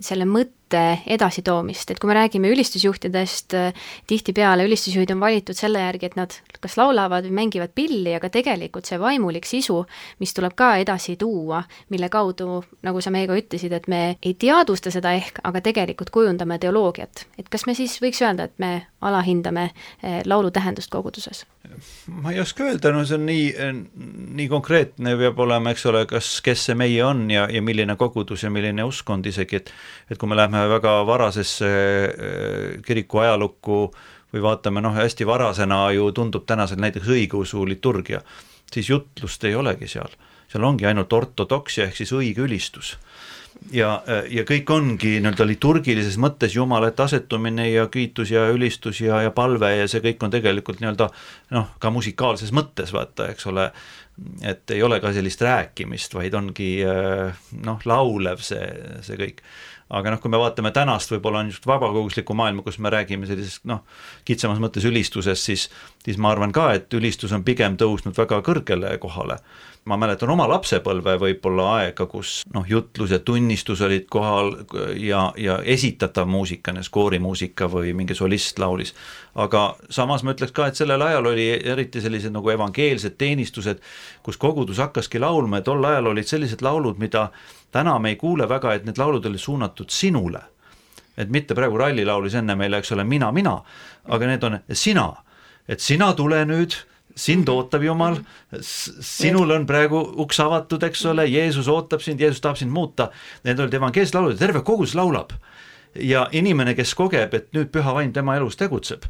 selle 0.00 0.26
mõtte 0.28 0.80
edasitoomist, 1.10 1.90
et 1.90 1.98
kui 1.98 2.08
me 2.10 2.14
räägime 2.14 2.50
ülistusjuhtidest, 2.52 3.56
tihtipeale 4.06 4.66
ülistusjuhid 4.68 5.10
on 5.14 5.22
valitud 5.22 5.56
selle 5.58 5.82
järgi, 5.82 6.10
et 6.10 6.18
nad 6.18 6.36
kas 6.60 6.76
laulavad 6.78 7.24
või 7.26 7.36
mängivad 7.40 7.72
pilli, 7.74 8.12
aga 8.14 8.30
tegelikult 8.32 8.88
see 8.88 9.00
vaimulik 9.00 9.48
sisu, 9.48 9.80
mis 10.20 10.34
tuleb 10.36 10.54
ka 10.58 10.74
edasi 10.82 11.16
tuua, 11.20 11.62
mille 11.92 12.10
kaudu, 12.12 12.60
nagu 12.86 13.02
sa 13.02 13.12
meiega 13.14 13.36
ütlesid, 13.38 13.72
et 13.76 13.88
me 13.88 14.02
ei 14.22 14.34
teadvusta 14.34 14.92
seda 14.92 15.14
ehk, 15.16 15.40
aga 15.44 15.64
tegelikult 15.64 16.12
kujundame 16.14 16.58
teoloogiat. 16.60 17.26
et 17.38 17.48
kas 17.48 17.66
me 17.66 17.74
siis 17.74 17.96
võiks 18.02 18.22
öelda, 18.22 18.50
et 18.50 18.58
me 18.58 18.86
alahindame 19.00 19.70
eh, 19.70 20.20
laulu 20.26 20.50
tähendust 20.50 20.90
koguduses? 20.90 21.46
Ma 22.22 22.32
ei 22.32 22.40
oska 22.40 22.64
öelda, 22.68 22.92
no 22.94 23.04
see 23.06 23.16
on 23.18 23.26
nii, 23.28 23.44
nii 24.38 24.48
konkreetne 24.50 25.14
peab 25.20 25.38
olema, 25.44 25.72
eks 25.74 25.86
ole, 25.90 26.04
kas, 26.10 26.28
kes 26.44 26.66
see 26.68 26.78
meie 26.78 27.02
on 27.06 27.24
ja, 27.32 27.46
ja 27.52 27.62
milline 27.64 27.96
kogudus 28.00 28.44
ja 28.44 28.50
milline 28.52 28.84
uskkond 28.86 29.26
isegi, 29.30 29.60
et 29.60 29.72
et 30.10 30.18
kui 30.18 30.30
me 30.30 30.38
läheme 30.38 30.66
väga 30.70 30.94
varasesse 31.06 31.70
eh, 31.70 32.78
kiriku 32.86 33.22
ajalukku 33.24 33.80
või 34.34 34.44
vaatame 34.44 34.82
noh, 34.82 34.94
hästi 34.94 35.26
varasena 35.26 35.82
ju 35.96 36.10
tundub 36.14 36.46
tänasel 36.46 36.80
näiteks 36.82 37.08
õigeusu 37.10 37.66
liturgia, 37.68 38.22
siis 38.74 38.90
jutlust 38.90 39.44
ei 39.44 39.54
olegi 39.54 39.88
seal. 39.88 40.12
seal 40.50 40.64
ongi 40.66 40.86
ainult 40.86 41.12
ortodoksia 41.12 41.86
ehk 41.86 42.00
siis 42.00 42.12
õige 42.12 42.42
ülistus. 42.46 42.96
Ja, 43.74 44.00
ja 44.30 44.44
kõik 44.48 44.70
ongi 44.72 45.18
nii-öelda 45.20 45.44
liturgilises 45.44 46.16
mõttes 46.22 46.54
Jumala 46.54 46.88
ette 46.88 47.02
asetumine 47.02 47.66
ja 47.68 47.88
kiitus 47.92 48.30
ja 48.32 48.46
ülistus 48.48 49.02
ja, 49.02 49.20
ja 49.26 49.32
palve 49.36 49.68
ja 49.74 49.88
see 49.90 50.00
kõik 50.04 50.22
on 50.24 50.32
tegelikult 50.32 50.80
nii-öelda 50.80 51.10
noh, 51.56 51.74
ka 51.82 51.90
musikaalses 51.92 52.54
mõttes 52.56 52.94
vaata, 52.94 53.28
eks 53.34 53.46
ole, 53.50 53.66
et 54.46 54.70
ei 54.70 54.80
ole 54.86 55.00
ka 55.02 55.12
sellist 55.12 55.42
rääkimist, 55.44 56.14
vaid 56.16 56.34
ongi 56.38 56.70
noh, 57.66 57.84
laulev 57.84 58.40
see, 58.46 58.64
see 59.04 59.20
kõik 59.20 59.44
aga 59.90 60.14
noh, 60.14 60.20
kui 60.22 60.30
me 60.32 60.38
vaatame 60.40 60.70
tänast 60.74 61.10
võib-olla 61.12 61.42
niisugust 61.44 61.66
vabakoguslikku 61.66 62.36
maailma, 62.38 62.62
kus 62.66 62.78
me 62.78 62.92
räägime 62.92 63.28
sellisest 63.28 63.66
noh, 63.70 63.82
kitsamas 64.24 64.62
mõttes 64.62 64.86
ülistusest, 64.88 65.50
siis 65.50 65.68
siis 66.04 66.16
ma 66.16 66.30
arvan 66.32 66.52
ka, 66.52 66.70
et 66.78 66.94
ülistus 66.96 67.32
on 67.36 67.44
pigem 67.44 67.76
tõusnud 67.80 68.16
väga 68.16 68.40
kõrgele 68.46 68.96
kohale 69.02 69.40
ma 69.88 69.96
mäletan 69.96 70.30
oma 70.30 70.44
lapsepõlve 70.50 71.14
võib-olla 71.20 71.66
aega, 71.78 72.04
kus 72.10 72.40
noh, 72.52 72.66
jutlus 72.68 73.14
ja 73.14 73.18
tunnistus 73.24 73.80
olid 73.84 74.06
kohal 74.12 74.52
ja, 75.00 75.30
ja 75.40 75.56
esitatav 75.64 76.28
muusika, 76.28 76.74
skoorimuusika 76.84 77.68
või 77.72 77.94
mingi 77.96 78.14
solist 78.14 78.58
laulis. 78.60 78.94
aga 79.34 79.76
samas 79.90 80.22
ma 80.22 80.34
ütleks 80.34 80.52
ka, 80.52 80.66
et 80.68 80.76
sellel 80.76 81.02
ajal 81.02 81.30
oli 81.32 81.48
eriti 81.50 82.00
sellised 82.00 82.34
nagu 82.34 82.50
evangeelsed 82.52 83.16
teenistused, 83.18 83.80
kus 84.22 84.36
kogudus 84.36 84.78
hakkaski 84.78 85.18
laulma 85.18 85.62
ja 85.62 85.68
tol 85.70 85.84
ajal 85.84 86.12
olid 86.12 86.28
sellised 86.28 86.62
laulud, 86.62 86.98
mida 86.98 87.30
täna 87.72 87.98
me 87.98 88.14
ei 88.14 88.16
kuule 88.16 88.48
väga, 88.48 88.74
et 88.74 88.84
need 88.84 88.98
laulud 88.98 89.26
olid 89.26 89.40
suunatud 89.40 89.90
sinule. 89.90 90.40
et 91.16 91.28
mitte 91.28 91.54
praegu 91.54 91.76
Ralli 91.76 92.04
laulis 92.04 92.34
enne 92.34 92.54
meile, 92.56 92.78
eks 92.78 92.92
ole, 92.92 93.04
mina, 93.04 93.32
mina, 93.32 93.58
aga 94.08 94.26
need 94.26 94.44
on 94.44 94.58
sina, 94.72 95.12
et 95.68 95.80
sina 95.80 96.12
tule 96.16 96.38
nüüd 96.48 96.76
sind 97.16 97.48
ootab 97.48 97.82
Jumal, 97.84 98.16
sinul 98.62 99.50
on 99.54 99.66
praegu 99.68 100.00
uks 100.22 100.40
avatud, 100.40 100.82
eks 100.86 101.04
ole, 101.10 101.26
Jeesus 101.28 101.68
ootab 101.68 102.00
sind, 102.04 102.20
Jeesus 102.20 102.40
tahab 102.40 102.56
sind 102.60 102.72
muuta. 102.72 103.10
Need 103.44 103.60
olid 103.60 103.74
evangeelsed 103.76 104.16
laulud 104.16 104.38
terve 104.38 104.62
kogudus 104.64 104.94
laulab. 104.94 105.34
ja 105.94 106.28
inimene, 106.32 106.76
kes 106.78 106.92
kogeb, 106.94 107.32
et 107.34 107.48
nüüd 107.50 107.72
püha 107.74 107.90
vaim 107.96 108.12
tema 108.14 108.36
elus 108.38 108.54
tegutseb, 108.54 109.08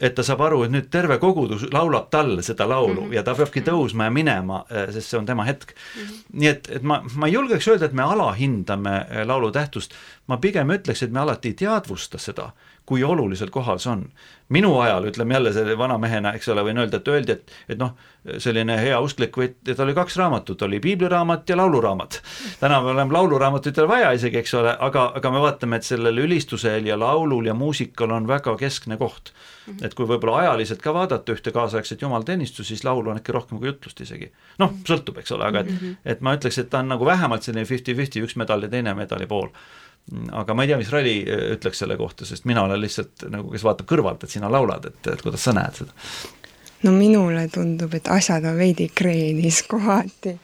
et 0.00 0.14
ta 0.14 0.22
saab 0.22 0.42
aru, 0.46 0.62
et 0.64 0.72
nüüd 0.72 0.88
terve 0.92 1.18
kogudus 1.18 1.66
laulab 1.72 2.08
talle 2.10 2.42
seda 2.42 2.68
laulu 2.68 3.00
mm 3.00 3.08
-hmm. 3.08 3.14
ja 3.14 3.22
ta 3.22 3.34
peabki 3.34 3.60
tõusma 3.66 4.04
ja 4.08 4.10
minema, 4.10 4.64
eh, 4.70 4.92
sest 4.92 5.10
see 5.10 5.18
on 5.18 5.26
tema 5.26 5.44
hetk 5.44 5.74
mm. 5.74 6.02
-hmm. 6.02 6.22
nii 6.32 6.48
et, 6.48 6.70
et 6.70 6.82
ma, 6.82 7.02
ma 7.14 7.26
ei 7.26 7.32
julgeks 7.32 7.68
öelda, 7.68 7.84
et 7.84 7.92
me 7.92 8.02
alahindame 8.02 9.06
eh, 9.10 9.26
laulu 9.26 9.50
tähtsust, 9.50 9.94
ma 10.26 10.36
pigem 10.36 10.70
ütleks, 10.70 11.02
et 11.02 11.12
me 11.12 11.20
alati 11.20 11.48
ei 11.48 11.54
teadvusta 11.54 12.18
seda 12.18 12.52
kui 12.88 13.04
olulisel 13.04 13.50
kohal 13.52 13.80
see 13.82 13.92
on. 13.92 14.04
minu 14.48 14.70
ajal, 14.80 15.04
ütleme 15.10 15.34
jälle 15.34 15.50
selle 15.52 15.74
vana 15.76 15.98
mehena, 16.00 16.30
eks 16.32 16.48
ole, 16.48 16.62
võin 16.64 16.78
öelda, 16.80 16.96
et 17.02 17.08
öeldi, 17.12 17.34
et, 17.34 17.50
et 17.74 17.76
noh, 17.76 17.90
selline 18.40 18.78
hea 18.80 18.96
usklik 19.04 19.34
või 19.36 19.50
et 19.68 19.80
oli 19.84 19.92
kaks 19.92 20.14
raamatut, 20.16 20.62
oli 20.64 20.78
piibliraamat 20.80 21.50
ja 21.52 21.56
lauluraamat. 21.60 22.22
täna 22.60 22.78
me 22.80 22.94
oleme 22.94 23.12
lauluraamatut 23.12 23.76
ei 23.76 23.82
ole 23.84 23.90
vaja 23.90 24.12
isegi, 24.16 24.40
eks 24.40 24.54
ole, 24.56 24.72
aga, 24.88 25.02
aga 25.20 25.32
me 25.34 25.42
vaatame, 25.44 25.76
et 25.76 25.88
sellel 25.88 26.22
ülistusel 26.24 26.88
ja 26.88 26.96
laulul 26.96 27.50
ja 27.50 27.54
muusikal 27.54 28.14
on 28.16 28.28
väga 28.28 28.56
keskne 28.56 28.96
koht. 28.96 29.34
Mhm. 29.68 29.84
et 29.84 29.94
kui 29.94 30.08
võib-olla 30.08 30.38
ajaliselt 30.46 30.80
ka 30.80 30.94
vaadata 30.96 31.34
ühte 31.34 31.52
kaasaegset 31.52 32.00
jumalateenistust, 32.00 32.70
siis 32.70 32.84
laulu 32.88 33.10
on 33.12 33.20
äkki 33.20 33.34
rohkem 33.36 33.58
kui 33.58 33.68
jutlust 33.68 34.00
isegi. 34.00 34.30
noh, 34.58 34.72
sõltub, 34.88 35.20
eks 35.20 35.36
ole, 35.36 35.44
aga 35.44 35.60
et, 35.60 35.74
mhm. 35.74 36.00
et 36.08 36.24
ma 36.24 36.32
ütleks, 36.38 36.56
et 36.62 36.70
ta 36.72 36.80
on 36.80 36.88
nagu 36.94 37.04
vähemalt 37.04 37.44
selline 37.44 37.68
fifty-fifty, 37.68 38.24
üks 38.24 38.38
medal 38.40 38.64
ja 38.64 38.72
teine 38.72 38.96
medali 38.96 39.28
pool 39.28 39.52
aga 40.32 40.54
ma 40.54 40.64
ei 40.64 40.70
tea, 40.70 40.78
mis 40.80 40.90
Ralli 40.92 41.18
äh, 41.24 41.44
ütleks 41.56 41.82
selle 41.82 41.96
kohta, 42.00 42.26
sest 42.28 42.46
mina 42.48 42.64
olen 42.64 42.80
lihtsalt 42.80 43.26
nagu, 43.32 43.50
kes 43.52 43.64
vaatab 43.66 43.88
kõrvalt, 43.90 44.24
et 44.24 44.34
sina 44.34 44.50
laulad, 44.52 44.88
et, 44.90 45.00
et 45.12 45.24
kuidas 45.24 45.44
sa 45.44 45.54
näed 45.56 45.82
seda? 45.82 45.94
no 46.86 46.94
minule 46.94 47.48
tundub, 47.52 47.94
et 47.98 48.08
asjad 48.14 48.44
on 48.46 48.56
veidi 48.58 48.88
kreenis 48.94 49.64
kohati. 49.68 50.38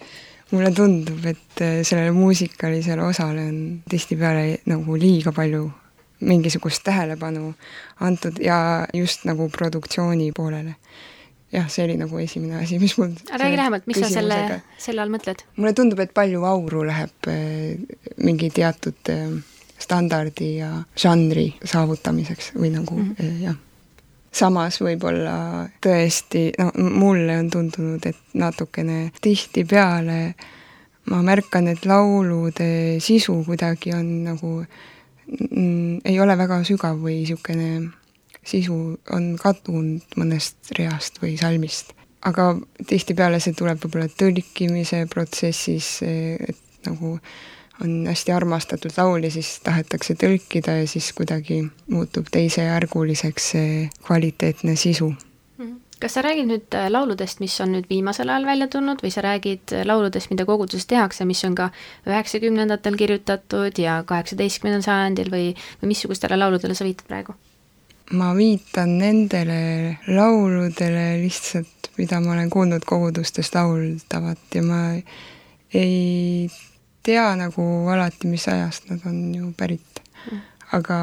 mulle 0.51 0.71
tundub, 0.75 1.25
et 1.27 1.63
äh, 1.65 1.81
sellele 1.83 2.13
muusikalisele 2.15 3.03
osale 3.03 3.49
on 3.49 3.59
tihtipeale 3.91 4.61
nagu 4.71 4.99
liiga 5.01 5.33
palju 5.33 5.71
mingisugust 6.25 6.85
tähelepanu 6.85 7.55
antud 8.01 8.39
ja 8.41 8.87
just 8.95 9.25
nagu 9.29 9.49
produktsiooni 9.53 10.31
poolele 10.33 10.77
jah, 11.55 11.67
see 11.71 11.85
oli 11.87 11.97
nagu 11.99 12.19
esimene 12.19 12.59
asi, 12.63 12.79
mis 12.83 12.97
mul 12.99 13.13
räägi 13.31 13.57
lähemalt, 13.57 13.87
mis 13.87 14.01
sa 14.03 14.11
selle, 14.11 14.61
selle 14.79 15.03
all 15.05 15.13
mõtled? 15.13 15.45
mulle 15.57 15.75
tundub, 15.77 16.01
et 16.03 16.15
palju 16.15 16.45
auru 16.49 16.85
läheb 16.89 17.29
äh, 17.31 17.99
mingi 18.23 18.51
teatud 18.55 19.13
äh, 19.13 19.35
standardi 19.79 20.57
ja 20.57 20.71
žanri 20.97 21.49
saavutamiseks 21.65 22.53
või 22.55 22.71
nagu 22.75 22.99
mm 22.99 23.15
-hmm. 23.19 23.43
jah. 23.43 23.57
samas 24.33 24.81
võib-olla 24.81 25.69
tõesti, 25.87 26.51
no 26.59 26.71
mulle 26.75 27.39
on 27.39 27.51
tundunud, 27.51 28.07
et 28.07 28.17
natukene 28.35 29.11
tihtipeale 29.21 30.35
ma 31.11 31.23
märkan, 31.23 31.69
et 31.69 31.85
laulude 31.87 33.01
sisu 33.01 33.43
kuidagi 33.47 33.93
on 33.93 34.25
nagu 34.25 34.65
ei 36.05 36.21
ole 36.21 36.37
väga 36.39 36.65
sügav 36.65 36.99
või 37.01 37.21
niisugune 37.21 37.91
sisu 38.45 38.77
on 39.13 39.35
kadunud 39.41 40.17
mõnest 40.21 40.75
reast 40.79 41.21
või 41.23 41.37
salmist. 41.41 41.95
aga 42.25 42.55
tihtipeale 42.89 43.37
see 43.41 43.53
tuleb 43.53 43.83
võib-olla 43.83 44.09
tõlkimise 44.09 45.03
protsessis, 45.13 45.99
et 46.03 46.57
nagu 46.87 47.19
on 47.83 48.07
hästi 48.07 48.33
armastatud 48.33 48.91
laul 48.97 49.25
ja 49.27 49.31
siis 49.35 49.59
tahetakse 49.65 50.15
tõlkida 50.19 50.79
ja 50.81 50.89
siis 50.89 51.13
kuidagi 51.17 51.65
muutub 51.91 52.29
teisejärguliseks 52.31 53.49
see 53.55 53.71
kvaliteetne 54.07 54.77
sisu 54.79 55.11
mhm. 55.11 55.73
kas 56.01 56.15
sa 56.15 56.23
räägid 56.23 56.51
nüüd 56.51 56.77
äh, 56.79 56.87
lauludest, 56.93 57.41
mis 57.43 57.57
on 57.65 57.75
nüüd 57.75 57.89
viimasel 57.91 58.31
ajal 58.31 58.47
välja 58.47 58.69
tulnud 58.71 59.03
või 59.03 59.11
sa 59.15 59.25
räägid 59.27 59.75
äh, 59.75 59.87
lauludest, 59.89 60.31
mida 60.31 60.47
koguduses 60.47 60.87
tehakse, 60.91 61.27
mis 61.27 61.43
on 61.49 61.57
ka 61.59 61.71
üheksakümnendatel 62.07 62.99
kirjutatud 63.01 63.81
ja 63.83 64.03
kaheksateistkümnendal 64.07 64.87
sajandil 64.87 65.33
või, 65.35 65.49
või 65.83 65.95
missugustele 65.95 66.39
lauludele 66.39 66.79
sa 66.79 66.87
viitad 66.87 67.11
praegu? 67.11 67.35
ma 68.13 68.35
viitan 68.37 68.99
nendele 69.01 69.99
lauludele 70.07 71.23
lihtsalt, 71.23 71.89
mida 71.97 72.21
ma 72.21 72.35
olen 72.37 72.51
kuulnud 72.53 72.85
kogudustes 72.87 73.51
lauldavat 73.55 74.55
ja 74.55 74.63
ma 74.63 74.81
ei 75.75 76.51
tea 77.05 77.25
nagu 77.37 77.63
alati, 77.93 78.29
mis 78.33 78.49
ajast 78.49 78.89
nad 78.91 79.05
on 79.07 79.35
ju 79.35 79.53
pärit. 79.57 80.01
aga 80.75 80.97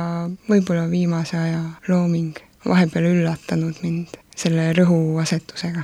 võib-olla 0.50 0.89
viimase 0.89 1.38
aja 1.38 1.62
looming 1.88 2.36
vahepeal 2.65 3.05
üllatanud 3.08 3.77
mind 3.86 4.17
selle 4.36 4.72
rõhuasetusega. 4.74 5.84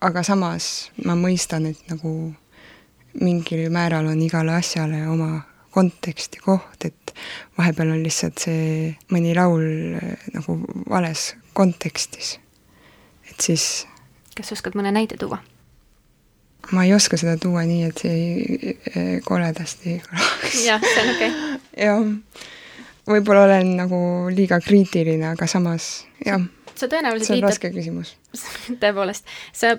aga 0.00 0.22
samas 0.22 0.90
ma 1.04 1.16
mõistan, 1.18 1.66
et 1.66 1.82
nagu 1.90 2.32
mingil 3.18 3.68
määral 3.74 4.06
on 4.06 4.22
igale 4.22 4.54
asjale 4.54 5.02
oma 5.08 5.42
kontekst 5.74 6.38
ja 6.38 6.42
koht, 6.44 6.84
et 6.84 7.14
vahepeal 7.58 7.92
on 7.96 8.02
lihtsalt 8.02 8.38
see 8.38 8.94
mõni 9.12 9.34
laul 9.36 9.98
eh, 9.98 10.26
nagu 10.34 10.60
vales 10.88 11.34
kontekstis. 11.52 12.38
et 13.30 13.40
siis 13.40 13.86
kas 14.38 14.54
oskad 14.54 14.78
mõne 14.78 14.94
näite 14.94 15.18
tuua? 15.18 15.42
Ma 16.70 16.84
ei 16.84 16.94
oska 16.94 17.16
seda 17.20 17.36
tuua 17.40 17.64
nii, 17.68 17.88
et 17.88 18.04
see 18.04 18.12
ei, 18.14 18.76
koledasti 19.24 19.98
kõlaks. 20.04 20.60
jah, 20.66 20.84
see 20.84 21.02
on 21.02 21.10
okei. 21.14 21.32
Okay.. 21.32 21.86
jah, 21.86 22.46
võib-olla 23.08 23.48
olen 23.48 23.74
nagu 23.82 23.98
liiga 24.34 24.60
kriitiline, 24.64 25.32
aga 25.34 25.50
samas 25.50 26.06
jah. 26.24 26.44
Sa 26.78 26.86
tõenäoliselt 26.86 27.26
see 27.26 27.34
on 27.34 27.40
viitad, 27.40 27.50
raske 27.50 27.70
küsimus. 27.74 28.10
tõepoolest, 28.82 29.30
sa 29.56 29.72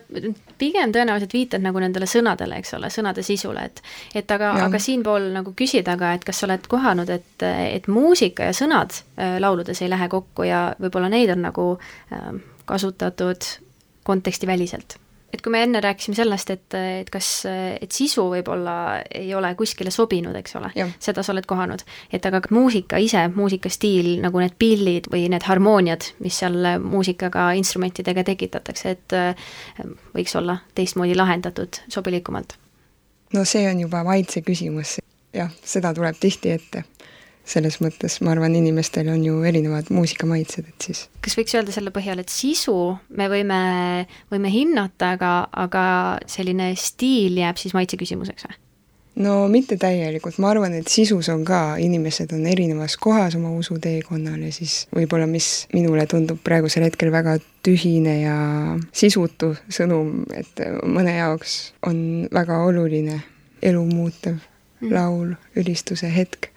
pigem 0.60 0.92
tõenäoliselt 0.92 1.32
viitad 1.32 1.64
nagu 1.64 1.80
nendele 1.80 2.10
sõnadele, 2.10 2.58
eks 2.60 2.74
ole, 2.76 2.90
sõnade 2.92 3.24
sisule, 3.24 3.70
et 3.70 3.80
et 4.20 4.34
aga, 4.36 4.52
aga 4.66 4.82
siinpool 4.84 5.30
nagu 5.32 5.54
küsida 5.56 5.96
ka, 6.00 6.12
et 6.18 6.28
kas 6.28 6.42
sa 6.42 6.50
oled 6.50 6.68
kohanud, 6.68 7.12
et, 7.14 7.46
et 7.46 7.88
muusika 7.88 8.50
ja 8.50 8.58
sõnad 8.58 8.98
äh, 8.98 9.38
lauludes 9.40 9.80
ei 9.86 9.94
lähe 9.94 10.10
kokku 10.12 10.50
ja 10.50 10.74
võib-olla 10.82 11.12
neid 11.14 11.32
on 11.38 11.46
nagu 11.48 11.70
äh, 12.12 12.34
kasutatud 12.68 13.48
kontekstiväliselt 14.04 15.00
et 15.34 15.42
kui 15.42 15.52
me 15.54 15.62
enne 15.64 15.82
rääkisime 15.84 16.18
sellest, 16.18 16.50
et, 16.54 16.76
et 17.02 17.10
kas, 17.14 17.30
et 17.50 17.92
sisu 17.94 18.26
võib-olla 18.32 18.76
ei 19.16 19.34
ole 19.38 19.52
kuskile 19.60 19.92
sobinud, 19.94 20.36
eks 20.40 20.56
ole, 20.60 20.72
seda 21.00 21.24
sa 21.26 21.34
oled 21.34 21.48
kohanud, 21.50 21.84
et 22.14 22.26
aga 22.26 22.42
muusika 22.56 23.00
ise, 23.02 23.26
muusikastiil, 23.36 24.16
nagu 24.24 24.42
need 24.42 24.58
pillid 24.60 25.10
või 25.14 25.28
need 25.32 25.46
harmooniad, 25.48 26.12
mis 26.26 26.40
seal 26.42 26.58
muusikaga, 26.84 27.52
instrumentidega 27.60 28.26
tekitatakse, 28.32 28.96
et 28.96 29.18
võiks 30.16 30.36
olla 30.40 30.60
teistmoodi 30.78 31.18
lahendatud 31.18 31.84
sobilikumalt? 31.88 32.58
no 33.34 33.46
see 33.46 33.68
on 33.70 33.84
juba 33.84 34.02
maitse 34.08 34.42
küsimus, 34.42 34.98
jah, 35.36 35.52
seda 35.62 35.94
tuleb 35.94 36.18
tihti 36.18 36.56
ette 36.58 36.84
selles 37.50 37.80
mõttes 37.82 38.20
ma 38.22 38.34
arvan, 38.36 38.56
inimestel 38.58 39.10
on 39.10 39.24
ju 39.26 39.42
erinevad 39.48 39.90
muusikamaitsed, 39.94 40.70
et 40.70 40.88
siis. 40.90 41.04
kas 41.24 41.38
võiks 41.40 41.56
öelda 41.58 41.74
selle 41.76 41.94
põhjal, 41.96 42.22
et 42.22 42.34
sisu 42.34 42.76
me 43.18 43.30
võime, 43.32 43.60
võime 44.32 44.54
hinnata, 44.54 45.16
aga, 45.18 45.34
aga 45.66 45.84
selline 46.30 46.72
stiil 46.78 47.40
jääb 47.42 47.62
siis 47.62 47.78
maitse 47.78 48.00
küsimuseks 48.00 48.50
või? 48.50 48.60
no 49.20 49.34
mitte 49.52 49.78
täielikult, 49.80 50.38
ma 50.40 50.54
arvan, 50.54 50.76
et 50.80 50.88
sisus 50.92 51.30
on 51.34 51.44
ka, 51.48 51.80
inimesed 51.82 52.32
on 52.36 52.46
erinevas 52.48 52.96
kohas 53.02 53.36
oma 53.40 53.52
usuteekonnal 53.58 54.46
ja 54.46 54.52
siis 54.54 54.84
võib-olla, 54.96 55.28
mis 55.30 55.68
minule 55.74 56.06
tundub 56.10 56.40
praegusel 56.46 56.86
hetkel 56.88 57.12
väga 57.14 57.38
tühine 57.66 58.16
ja 58.22 58.38
sisutu 58.96 59.56
sõnum, 59.68 60.24
et 60.36 60.64
mõne 60.88 61.18
jaoks 61.18 61.58
on 61.88 62.30
väga 62.34 62.62
oluline 62.70 63.20
elu 63.66 63.84
muutev 63.90 64.38
mm. 64.38 64.94
laul, 64.94 65.36
ülistuse 65.60 66.08
hetk 66.14 66.52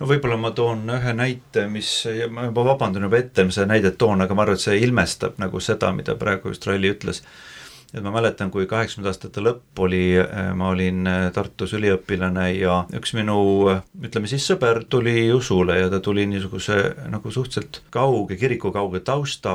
no 0.00 0.08
võib-olla 0.08 0.38
ma 0.40 0.50
toon 0.56 0.88
ühe 0.96 1.12
näite, 1.16 1.66
mis, 1.70 1.90
ma 2.32 2.48
juba 2.48 2.64
vabandan 2.72 3.06
juba 3.06 3.20
ette, 3.20 3.44
mis 3.44 3.58
seda 3.58 3.68
näidet 3.70 3.98
toon, 4.00 4.24
aga 4.24 4.36
ma 4.36 4.46
arvan, 4.46 4.58
et 4.58 4.64
see 4.64 4.80
ilmestab 4.80 5.40
nagu 5.42 5.60
seda, 5.64 5.92
mida 5.96 6.16
praegu 6.20 6.54
just 6.54 6.66
Ralli 6.68 6.92
ütles. 6.94 7.22
Et 7.94 8.02
ma 8.04 8.12
mäletan, 8.14 8.50
kui 8.54 8.68
kaheksakümnendate 8.70 9.10
aastate 9.10 9.42
lõpp 9.42 9.80
oli, 9.82 10.04
ma 10.56 10.70
olin 10.70 11.08
Tartus 11.34 11.74
üliõpilane 11.74 12.46
ja 12.54 12.76
üks 12.96 13.14
minu 13.18 13.36
ütleme 14.00 14.30
siis 14.30 14.46
sõber 14.46 14.84
tuli 14.90 15.26
usule 15.34 15.78
ja 15.80 15.90
ta 15.92 16.00
tuli 16.04 16.26
niisuguse 16.30 16.78
nagu 17.10 17.32
suhteliselt 17.34 17.82
kauge, 17.90 18.38
kirikukauge 18.40 19.02
tausta 19.06 19.54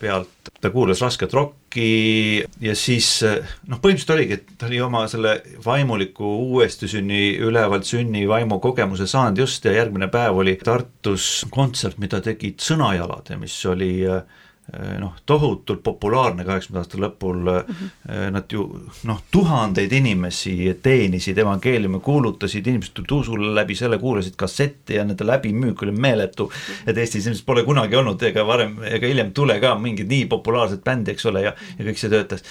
pealt, 0.00 0.52
ta 0.60 0.72
kuulas 0.74 1.00
rasket 1.04 1.32
rokki, 1.36 2.44
ja 2.60 2.76
siis 2.78 3.08
noh, 3.24 3.80
põhimõtteliselt 3.80 4.14
oligi, 4.16 4.38
et 4.38 4.54
ta 4.60 4.68
oli 4.68 4.82
oma 4.84 5.06
selle 5.10 5.38
vaimuliku 5.64 6.36
uuesti 6.50 6.90
sünni, 6.90 7.34
ülevalt 7.40 7.88
sünni 7.88 8.26
vaimu 8.28 8.60
kogemuse 8.62 9.08
saanud 9.10 9.40
just 9.44 9.64
ja 9.64 9.74
järgmine 9.78 10.10
päev 10.12 10.44
oli 10.44 10.58
Tartus 10.64 11.46
kontsert, 11.54 11.98
mida 12.02 12.20
tegid 12.24 12.60
Sõnajalad 12.64 13.32
ja 13.32 13.40
mis 13.40 13.56
oli 13.70 13.92
äh, 14.06 14.22
Äh, 14.22 14.53
noh, 14.98 15.12
tohutult 15.28 15.82
populaarne 15.84 16.44
kaheksakümnendate 16.44 16.98
lõpul 16.98 17.36
mm, 17.36 17.74
-hmm. 17.74 18.30
nad 18.32 18.52
ju 18.52 18.64
noh, 19.04 19.18
tuhandeid 19.30 19.92
inimesi 19.92 20.54
teenisid 20.82 21.38
evangeeliumi, 21.38 22.00
kuulutasid, 22.00 22.66
inimesed 22.66 23.12
usule 23.12 23.52
läbi 23.54 23.76
selle, 23.76 23.98
kuulasid 23.98 24.38
kassette 24.40 24.96
ja 24.96 25.04
nende 25.04 25.26
läbimüük 25.26 25.82
oli 25.82 25.92
meeletu 25.92 26.48
et 26.86 26.98
Eestis 26.98 27.26
ilmselt 27.26 27.46
pole 27.46 27.64
kunagi 27.66 27.96
olnud 27.96 28.22
ega 28.22 28.46
varem 28.46 28.78
ega 28.88 29.10
hiljem 29.10 29.32
tule 29.36 29.58
ka 29.60 29.74
mingit 29.78 30.08
nii 30.08 30.26
populaarset 30.32 30.84
bändi, 30.84 31.12
eks 31.12 31.28
ole, 31.30 31.44
ja, 31.44 31.54
ja 31.78 31.86
kõik 31.88 32.00
see 32.00 32.12
töötas. 32.12 32.44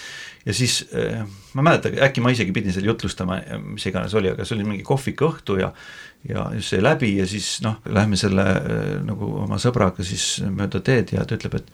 ja 0.46 0.54
siis 0.54 0.84
äh, 0.94 1.24
ma 1.54 1.64
ei 1.64 1.70
mäleta, 1.70 1.94
äkki 2.08 2.22
ma 2.22 2.34
isegi 2.34 2.54
pidin 2.56 2.76
seal 2.76 2.86
jutlustama, 2.92 3.40
mis 3.66 3.86
iganes 3.90 4.14
oli, 4.14 4.30
aga 4.34 4.46
see 4.46 4.58
oli 4.58 4.68
mingi 4.70 4.86
kohvikuõhtu 4.88 5.60
ja 5.62 5.74
ja 6.30 6.46
sai 6.64 6.80
läbi 6.84 7.18
ja 7.18 7.26
siis 7.28 7.58
noh, 7.66 7.82
lähme 7.86 8.16
selle 8.16 8.46
nagu 9.04 9.28
oma 9.44 9.58
sõbraga 9.60 10.06
siis 10.08 10.38
mööda 10.48 10.80
teed 10.80 11.12
ja 11.18 11.26
ta 11.28 11.36
ütleb, 11.36 11.58
et 11.60 11.74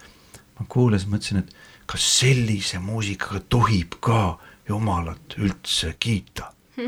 ma 0.59 0.67
kuulasin, 0.69 1.11
mõtlesin, 1.13 1.43
et 1.43 1.55
kas 1.89 2.05
sellise 2.19 2.81
muusikaga 2.83 3.41
tohib 3.49 3.97
ka 4.03 4.37
Jumalat 4.69 5.39
üldse 5.41 5.95
kiita. 5.99 6.51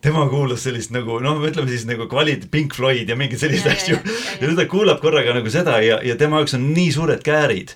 Tema 0.00 0.22
kuulas 0.32 0.62
sellist 0.64 0.92
nagu 0.94 1.18
noh, 1.20 1.42
ütleme 1.44 1.68
siis 1.68 1.82
nagu 1.84 2.06
kvalit-, 2.08 2.46
Pink 2.52 2.72
Floyd 2.72 3.10
ja 3.10 3.16
mingeid 3.20 3.42
selliseid 3.42 3.74
asju. 3.74 3.98
ja, 3.98 4.12
ja, 4.14 4.28
ja, 4.40 4.48
ja 4.48 4.56
ta 4.56 4.64
kuulab 4.70 5.02
korraga 5.02 5.34
nagu 5.36 5.50
seda 5.52 5.76
ja, 5.84 5.98
ja 6.06 6.16
tema 6.16 6.40
jaoks 6.40 6.56
on 6.56 6.70
nii 6.72 6.92
suured 6.94 7.24
käärid. 7.26 7.74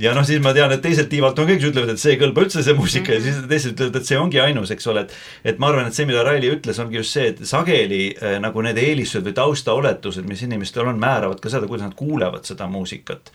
Ja 0.00 0.12
noh, 0.16 0.24
siis 0.28 0.42
ma 0.44 0.52
tean, 0.56 0.72
et 0.74 0.82
teiselt 0.84 1.08
tiivalt 1.12 1.38
on 1.38 1.48
kõik, 1.48 1.60
kes 1.60 1.70
ütlevad, 1.72 1.92
et 1.94 2.02
see 2.02 2.14
ei 2.14 2.20
kõlba 2.20 2.44
üldse, 2.44 2.62
see 2.62 2.76
muusika 2.76 3.12
mm 3.12 3.18
-hmm. 3.18 3.26
ja 3.26 3.34
siis 3.36 3.50
teised 3.52 3.76
ütlevad, 3.76 4.00
et 4.00 4.10
see 4.10 4.18
ongi 4.18 4.40
ainus, 4.40 4.70
eks 4.70 4.86
ole, 4.92 5.06
et 5.06 5.52
et 5.52 5.58
ma 5.58 5.68
arvan, 5.68 5.86
et 5.86 5.94
see, 5.94 6.06
mida 6.06 6.22
Raili 6.22 6.50
ütles, 6.52 6.80
ongi 6.82 7.00
just 7.00 7.16
see, 7.16 7.28
et 7.32 7.44
sageli 7.46 8.02
äh, 8.16 8.40
nagu 8.40 8.62
need 8.62 8.78
eelistused 8.78 9.24
või 9.24 9.32
taustaoletused, 9.32 10.28
mis 10.28 10.42
inimestel 10.42 10.86
on, 10.86 10.98
määravad 10.98 11.40
ka 11.40 11.48
seda, 11.48 11.66
kuidas 11.66 11.88
nad 11.88 11.94
kuulevad 11.94 12.44
seda 12.44 12.66
muusikat 12.66 13.32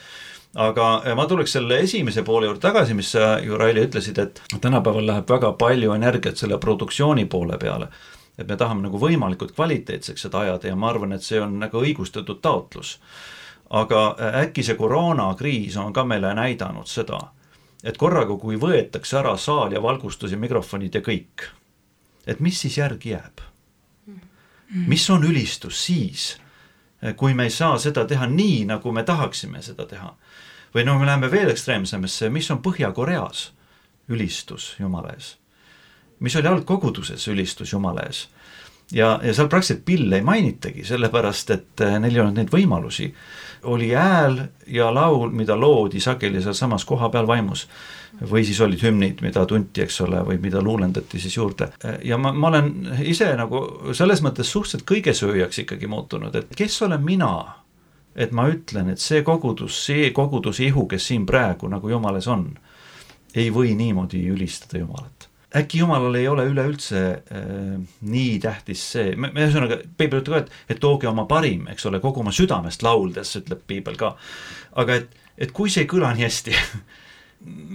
aga 0.59 0.87
eh, 1.05 1.15
ma 1.15 1.25
tuleks 1.27 1.53
selle 1.55 1.79
esimese 1.85 2.23
poole 2.27 2.49
juurde 2.49 2.63
tagasi, 2.63 2.95
mis 2.97 3.11
sa 3.15 3.37
ju, 3.43 3.57
Raili, 3.59 3.85
ütlesid, 3.87 4.19
et 4.19 4.41
tänapäeval 4.61 5.07
läheb 5.07 5.29
väga 5.29 5.53
palju 5.59 5.93
energiat 5.95 6.37
selle 6.37 6.59
produktsiooni 6.59 7.25
poole 7.25 7.57
peale. 7.57 7.87
et 8.39 8.47
me 8.47 8.55
tahame 8.57 8.81
nagu 8.81 8.97
võimalikult 8.97 9.51
kvaliteetseks 9.53 10.23
seda 10.25 10.39
ajada 10.39 10.67
ja 10.67 10.75
ma 10.75 10.87
arvan, 10.89 11.11
et 11.13 11.21
see 11.21 11.37
on 11.39 11.59
nagu 11.59 11.77
õigustatud 11.77 12.39
taotlus. 12.41 12.99
Aga 13.71 14.01
eh, 14.19 14.39
äkki 14.45 14.63
see 14.63 14.75
koroonakriis 14.75 15.77
on 15.79 15.93
ka 15.93 16.03
meile 16.05 16.33
näidanud 16.35 16.87
seda, 16.87 17.19
et 17.83 17.97
korraga, 17.97 18.35
kui 18.37 18.59
võetakse 18.59 19.17
ära 19.19 19.37
saal 19.37 19.71
ja 19.71 19.81
valgustus 19.81 20.31
ja 20.31 20.37
mikrofonid 20.37 20.95
ja 20.95 21.01
kõik, 21.05 21.47
et 22.27 22.39
mis 22.39 22.59
siis 22.61 22.77
järgi 22.77 23.15
jääb? 23.15 23.47
mis 24.87 25.03
on 25.11 25.25
ülistus 25.27 25.81
siis, 25.85 26.37
eh, 27.01 27.15
kui 27.15 27.33
me 27.33 27.43
ei 27.43 27.51
saa 27.51 27.77
seda 27.79 28.05
teha 28.07 28.27
nii, 28.27 28.65
nagu 28.65 28.91
me 28.91 29.03
tahaksime 29.03 29.61
seda 29.61 29.85
teha 29.85 30.13
või 30.75 30.85
no 30.87 30.97
me 30.99 31.05
läheme 31.05 31.31
veel 31.31 31.51
ekstreemsemasse, 31.51 32.29
mis 32.29 32.51
on 32.51 32.61
Põhja-Koreas 32.63 33.49
ülistus 34.11 34.75
Jumala 34.79 35.13
ees. 35.15 35.37
mis 36.19 36.35
oli 36.35 36.47
algkoguduses 36.47 37.27
ülistus 37.27 37.73
Jumala 37.73 38.05
ees. 38.07 38.27
Ja, 38.91 39.19
ja 39.23 39.33
seal 39.33 39.47
praktiliselt 39.47 39.85
pille 39.85 40.19
ei 40.19 40.25
mainitagi, 40.25 40.85
sellepärast 40.85 41.55
et 41.55 41.85
eh, 41.85 41.97
neil 41.99 42.15
ei 42.15 42.23
olnud 42.23 42.41
neid 42.41 42.51
võimalusi. 42.53 43.13
oli 43.63 43.91
hääl 43.93 44.39
ja 44.67 44.93
laul, 44.93 45.29
mida 45.29 45.55
loodi 45.59 45.99
sageli 45.99 46.41
sealsamas 46.41 46.85
kohapeal 46.85 47.27
vaimus. 47.27 47.67
või 48.31 48.43
siis 48.45 48.59
olid 48.61 48.81
hümnid, 48.83 49.21
mida 49.21 49.45
tunti, 49.45 49.81
eks 49.81 50.01
ole, 50.01 50.19
või 50.25 50.37
mida 50.41 50.61
luulendati 50.61 51.19
siis 51.19 51.37
juurde. 51.37 51.69
ja 52.03 52.17
ma, 52.17 52.33
ma 52.33 52.47
olen 52.47 52.97
ise 53.03 53.35
nagu 53.35 53.93
selles 53.93 54.21
mõttes 54.21 54.51
suhteliselt 54.51 54.87
kõigesööjaks 54.89 55.59
ikkagi 55.59 55.87
muutunud, 55.87 56.35
et 56.35 56.55
kes 56.55 56.81
olen 56.81 57.03
mina 57.03 57.61
et 58.15 58.31
ma 58.31 58.47
ütlen, 58.51 58.91
et 58.91 58.99
see 58.99 59.23
kogudus, 59.23 59.77
see 59.85 60.11
koguduse 60.15 60.65
ihu, 60.67 60.85
kes 60.87 61.07
siin 61.11 61.25
praegu 61.25 61.69
nagu 61.71 61.89
Jumales 61.89 62.27
on, 62.27 62.49
ei 63.35 63.51
või 63.53 63.75
niimoodi 63.79 64.25
ülistada 64.33 64.81
Jumalat. 64.81 65.20
Äkki 65.55 65.81
Jumalal 65.81 66.15
ei 66.15 66.27
ole 66.31 66.45
üleüldse 66.47 67.01
äh, 67.01 67.75
nii 68.01 68.39
tähtis 68.43 68.83
see, 68.93 69.15
me, 69.15 69.31
me 69.33 69.45
ühesõnaga, 69.45 69.81
piibel 69.97 70.23
ütleb 70.23 70.37
ka, 70.37 70.43
et, 70.45 70.75
et 70.75 70.81
tooge 70.83 71.09
oma 71.09 71.27
parim, 71.29 71.67
eks 71.71 71.89
ole, 71.89 71.99
kogu 72.03 72.23
oma 72.23 72.33
südamest 72.35 72.85
lauldes, 72.85 73.35
ütleb 73.41 73.65
piibel 73.67 73.99
ka. 73.99 74.15
aga 74.81 75.01
et, 75.01 75.21
et 75.37 75.51
kui 75.55 75.71
see 75.71 75.85
ei 75.85 75.91
kõla 75.91 76.13
nii 76.15 76.27
hästi 76.27 76.55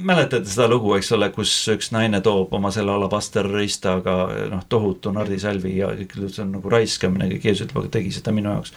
mäletate 0.06 0.46
seda 0.46 0.68
lugu, 0.70 0.94
eks 0.96 1.10
ole, 1.16 1.28
kus 1.34 1.52
üks 1.72 1.90
naine 1.94 2.20
toob 2.24 2.52
oma 2.54 2.70
selle 2.74 2.94
alabasterristaga 2.94 4.16
noh, 4.52 4.62
tohutu 4.70 5.10
nardisalvi 5.14 5.72
ja 5.80 5.90
see 5.98 6.42
on 6.44 6.56
nagu 6.58 6.70
raiskamine, 6.70 7.28
kõik 7.34 7.48
Jeesus 7.50 7.66
ütleb, 7.66 7.82
aga 7.82 7.92
tegi 7.98 8.14
seda 8.14 8.34
minu 8.36 8.52
jaoks. 8.52 8.74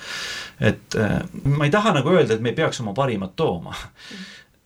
et 0.60 0.98
äh, 1.00 1.20
ma 1.46 1.70
ei 1.70 1.74
taha 1.74 1.94
nagu 2.00 2.14
öelda, 2.16 2.36
et 2.36 2.44
me 2.44 2.54
ei 2.54 2.58
peaks 2.58 2.82
oma 2.82 2.96
parimat 2.98 3.36
tooma. 3.38 3.76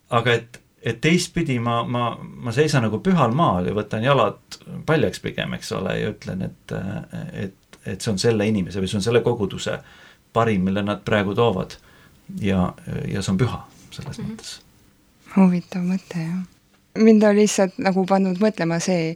aga 0.09 0.37
et, 0.39 0.62
et 0.83 1.01
teistpidi 1.01 1.59
ma, 1.63 1.83
ma, 1.83 2.11
ma 2.19 2.51
seisan 2.51 2.83
nagu 2.87 2.99
pühal 3.03 3.31
maal 3.35 3.69
ja 3.69 3.75
võtan 3.75 4.03
jalad 4.03 4.57
paljaks 4.85 5.21
pigem, 5.23 5.55
eks 5.57 5.71
ole, 5.77 5.95
ja 6.01 6.11
ütlen, 6.11 6.43
et, 6.49 6.73
et, 7.45 7.77
et 7.85 8.01
see 8.03 8.11
on 8.11 8.19
selle 8.19 8.47
inimese 8.49 8.83
või 8.83 8.91
see 8.91 8.99
on 8.99 9.05
selle 9.05 9.23
koguduse 9.23 9.77
parim, 10.33 10.65
mille 10.67 10.83
nad 10.83 11.03
praegu 11.05 11.35
toovad. 11.37 11.77
ja, 12.41 12.73
ja 13.07 13.21
see 13.21 13.31
on 13.33 13.37
püha 13.37 13.63
selles 13.91 14.17
mm 14.19 14.25
-hmm. 14.25 14.31
mõttes. 14.31 14.59
huvitav 15.35 15.83
mõte, 15.87 16.19
jah. 16.19 16.43
mind 16.99 17.23
on 17.23 17.35
lihtsalt 17.35 17.77
nagu 17.77 18.05
pannud 18.05 18.39
mõtlema 18.39 18.79
see, 18.79 19.15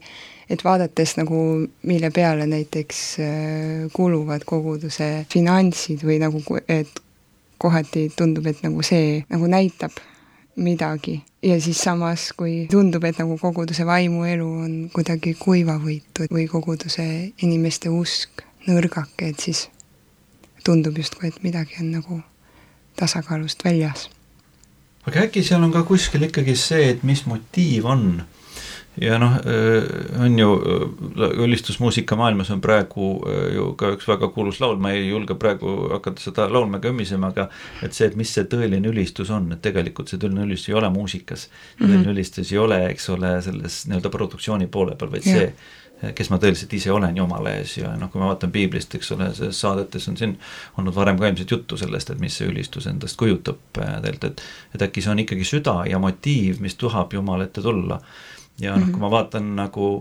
et 0.50 0.64
vaadates 0.64 1.18
nagu, 1.18 1.68
mille 1.84 2.12
peale 2.12 2.48
näiteks 2.48 3.20
äh, 3.20 3.92
kuluvad 3.94 4.44
koguduse 4.46 5.26
finantsid 5.34 6.04
või 6.04 6.20
nagu, 6.20 6.42
et 6.68 7.02
kohati 7.58 8.12
tundub, 8.16 8.46
et 8.48 8.64
nagu 8.64 8.82
see 8.82 9.26
nagu 9.30 9.48
näitab 9.48 9.92
midagi 10.58 11.22
ja 11.44 11.62
siis 11.62 11.80
samas, 11.82 12.32
kui 12.38 12.68
tundub, 12.72 13.04
et 13.04 13.20
nagu 13.22 13.38
koguduse 13.38 13.86
vaimuelu 13.86 14.48
on 14.66 14.76
kuidagi 14.94 15.36
kuivavõitu 15.40 16.28
või 16.34 16.48
koguduse 16.50 17.06
inimeste 17.46 17.90
usk 17.94 18.44
nõrgake, 18.68 19.30
et 19.32 19.40
siis 19.40 19.68
tundub 20.66 20.98
justkui, 20.98 21.30
et 21.30 21.44
midagi 21.44 21.80
on 21.82 21.92
nagu 21.94 22.22
tasakaalust 22.98 23.64
väljas. 23.64 24.10
aga 25.08 25.22
äkki 25.24 25.44
seal 25.44 25.64
on 25.64 25.72
ka 25.72 25.84
kuskil 25.88 26.28
ikkagi 26.28 26.56
see, 26.56 26.90
et 26.90 27.04
mis 27.04 27.24
motiiv 27.26 27.86
on 27.86 28.24
ja 29.02 29.18
noh, 29.22 29.36
äh, 29.36 30.22
on 30.22 30.40
ju 30.40 30.50
äh, 31.18 31.44
ülistusmuusika 31.44 32.16
maailmas 32.16 32.50
on 32.52 32.62
praegu 32.62 33.10
äh, 33.30 33.54
ju 33.56 33.72
ka 33.78 33.92
üks 33.94 34.08
väga 34.10 34.30
kuulus 34.34 34.60
laul, 34.62 34.78
ma 34.82 34.92
ei 34.96 35.08
julge 35.10 35.38
praegu 35.38 35.74
hakata 35.94 36.22
seda 36.22 36.48
laulma 36.52 36.82
ega 36.82 36.92
ümisema, 36.94 37.32
aga 37.34 37.48
et 37.86 37.94
see, 37.94 38.10
et 38.10 38.18
mis 38.18 38.32
see 38.34 38.48
tõeline 38.50 38.90
ülistus 38.90 39.32
on, 39.34 39.52
et 39.54 39.62
tegelikult 39.62 40.10
see 40.10 40.22
tõeline 40.22 40.48
ülistus 40.48 40.72
ei 40.72 40.80
ole 40.82 40.90
muusikas 40.94 41.48
mm. 41.48 41.58
-hmm. 41.58 41.90
tõeline 41.92 42.16
ülistus 42.16 42.54
ei 42.54 42.62
ole, 42.62 42.86
eks 42.92 43.10
ole, 43.14 43.36
selles 43.46 43.84
nii-öelda 43.88 44.14
produktsiooni 44.14 44.68
poole 44.68 44.96
peal, 44.96 45.12
vaid 45.12 45.28
yeah. 45.28 45.44
see, 45.44 46.14
kes 46.18 46.30
ma 46.30 46.38
tõeliselt 46.42 46.74
ise 46.78 46.92
olen 46.94 47.18
Jumala 47.18 47.54
ees 47.58 47.78
ja 47.78 47.92
noh, 47.98 48.10
kui 48.14 48.22
ma 48.22 48.32
vaatan 48.32 48.52
piiblist, 48.54 48.96
eks 48.96 49.12
ole, 49.14 49.30
selles 49.34 49.62
saadetes 49.62 50.08
on 50.10 50.18
siin 50.18 50.38
olnud 50.78 50.96
varem 50.96 51.18
ka 51.20 51.30
ilmselt 51.30 51.52
juttu 51.52 51.78
sellest, 51.78 52.10
et 52.14 52.22
mis 52.22 52.38
see 52.38 52.50
ülistus 52.50 52.90
endast 52.90 53.18
kujutab 53.18 53.62
tegelikult, 53.74 54.26
et 54.26 54.42
et 54.74 54.90
äkki 54.90 55.02
see 55.02 55.14
on 55.14 55.22
ikkagi 55.22 55.46
süda 55.46 55.84
ja 55.90 56.00
motiiv, 56.02 56.62
mis 56.62 56.76
tuhab 56.78 57.14
Jumala 57.14 57.50
ette 57.50 57.62
tulla 57.62 58.02
ja 58.62 58.72
noh 58.72 58.80
mm 58.80 58.84
-hmm., 58.84 58.92
kui 58.92 59.00
ma 59.02 59.12
vaatan 59.12 59.56
nagu 59.56 59.92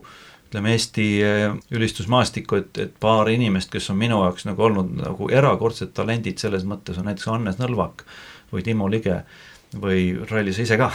ütleme, 0.47 0.73
Eesti 0.73 1.23
eh, 1.23 1.51
ülistusmaastikku, 1.71 2.57
et, 2.57 2.79
et 2.79 2.95
paar 3.01 3.29
inimest, 3.29 3.71
kes 3.71 3.91
on 3.91 3.99
minu 3.99 4.23
jaoks 4.23 4.47
nagu 4.47 4.63
olnud 4.63 4.95
nagu 5.01 5.29
erakordsed 5.33 5.93
talendid 5.97 6.39
selles 6.39 6.65
mõttes, 6.65 6.99
on 6.99 7.11
näiteks 7.11 7.27
Hannes 7.27 7.61
Nõlvak 7.61 8.07
või 8.53 8.63
Timo 8.63 8.89
Lige 8.91 9.25
või 9.81 10.15
Ralli 10.31 10.53
sa 10.55 10.63
ise 10.63 10.77
ka, 10.79 10.87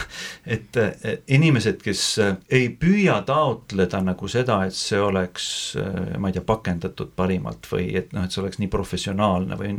et 0.48 0.78
inimesed, 1.28 1.82
kes 1.84 2.02
eh, 2.24 2.36
ei 2.50 2.70
püüa 2.80 3.20
taotleda 3.28 4.00
nagu 4.02 4.28
seda, 4.28 4.62
et 4.66 4.74
see 4.76 5.00
oleks, 5.00 5.46
eh, 5.78 6.16
ma 6.18 6.30
ei 6.30 6.38
tea, 6.38 6.46
pakendatud 6.46 7.12
parimalt 7.16 7.68
või 7.70 7.90
et 8.00 8.14
noh, 8.16 8.24
et 8.24 8.32
see 8.32 8.42
oleks 8.42 8.58
nii 8.62 8.72
professionaalne 8.72 9.58
või 9.60 9.76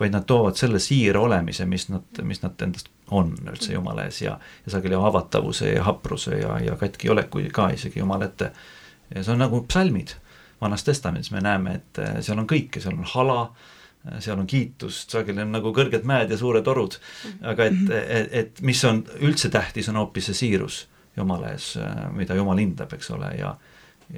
vaid 0.00 0.16
nad 0.16 0.26
toovad 0.26 0.58
selle 0.58 0.82
siira 0.82 1.22
olemise, 1.22 1.66
mis 1.70 1.88
nad, 1.92 2.24
mis 2.26 2.42
nad 2.42 2.66
endast 2.66 2.90
on 3.12 3.34
üldse 3.52 3.74
Jumala 3.74 4.06
ees 4.08 4.22
ja, 4.24 4.38
ja 4.64 4.72
sageli 4.74 4.98
havatavuse 4.98 5.72
ja 5.74 5.84
hapruse 5.86 6.38
ja, 6.40 6.56
ja 6.64 6.76
katkiolekuid 6.80 7.52
ka 7.54 7.68
isegi 7.76 8.00
Jumala 8.00 8.30
ette. 8.30 8.52
ja 9.14 9.22
see 9.22 9.34
on 9.34 9.42
nagu 9.44 9.62
psalmid, 9.68 10.16
Vanas 10.62 10.84
Testamendis. 10.84 11.30
Me 11.34 11.40
näeme, 11.42 11.74
et 11.80 11.98
eh, 11.98 12.18
seal 12.22 12.38
on 12.38 12.48
kõike, 12.48 12.80
seal 12.80 12.94
on 12.96 13.08
hala, 13.14 13.40
eh, 14.06 14.20
seal 14.24 14.38
on 14.38 14.46
kiitust, 14.48 15.10
sageli 15.12 15.44
on 15.44 15.52
nagu 15.52 15.74
kõrged 15.74 16.06
mäed 16.08 16.30
ja 16.32 16.38
suured 16.38 16.68
orud, 16.70 16.96
aga 17.42 17.68
et, 17.68 17.82
et, 17.98 18.32
et 18.42 18.64
mis 18.64 18.84
on 18.88 19.02
üldse 19.20 19.50
tähtis, 19.52 19.90
on 19.92 20.00
hoopis 20.00 20.30
see 20.30 20.40
siirus 20.44 20.86
Jumala 21.16 21.52
ees, 21.52 21.74
eh, 21.76 22.02
mida 22.16 22.38
Jumal 22.38 22.62
hindab, 22.62 22.94
eks 22.96 23.12
ole, 23.12 23.34
ja 23.40 23.56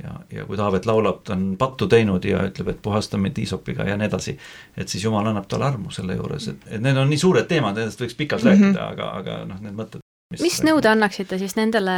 ja, 0.03 0.15
ja 0.33 0.45
kui 0.49 0.57
Taavet 0.57 0.87
laulab, 0.87 1.23
ta 1.27 1.37
on 1.37 1.55
pattu 1.61 1.89
teinud 1.91 2.25
ja 2.29 2.45
ütleb, 2.49 2.73
et 2.75 2.83
puhasta 2.83 3.21
mind 3.21 3.39
hiisopiga 3.43 3.89
ja 3.89 3.99
nii 4.01 4.11
edasi, 4.11 4.37
et 4.77 4.89
siis 4.89 5.05
Jumal 5.05 5.27
annab 5.31 5.49
talle 5.51 5.69
armu 5.71 5.93
selle 5.95 6.19
juures, 6.19 6.49
et, 6.53 6.67
et 6.71 6.83
need 6.83 6.99
on 7.01 7.11
nii 7.11 7.21
suured 7.21 7.49
teemad, 7.51 7.79
nendest 7.79 8.01
võiks 8.01 8.19
pikalt 8.19 8.45
mm 8.45 8.51
-hmm. 8.51 8.65
rääkida, 8.65 8.89
aga, 8.97 9.13
aga 9.21 9.45
noh, 9.51 9.61
need 9.61 9.79
mõtted 9.79 10.04
mis 10.43 10.59
nõude 10.65 10.89
annaksite 10.91 11.39
siis 11.41 11.55
nendele 11.59 11.95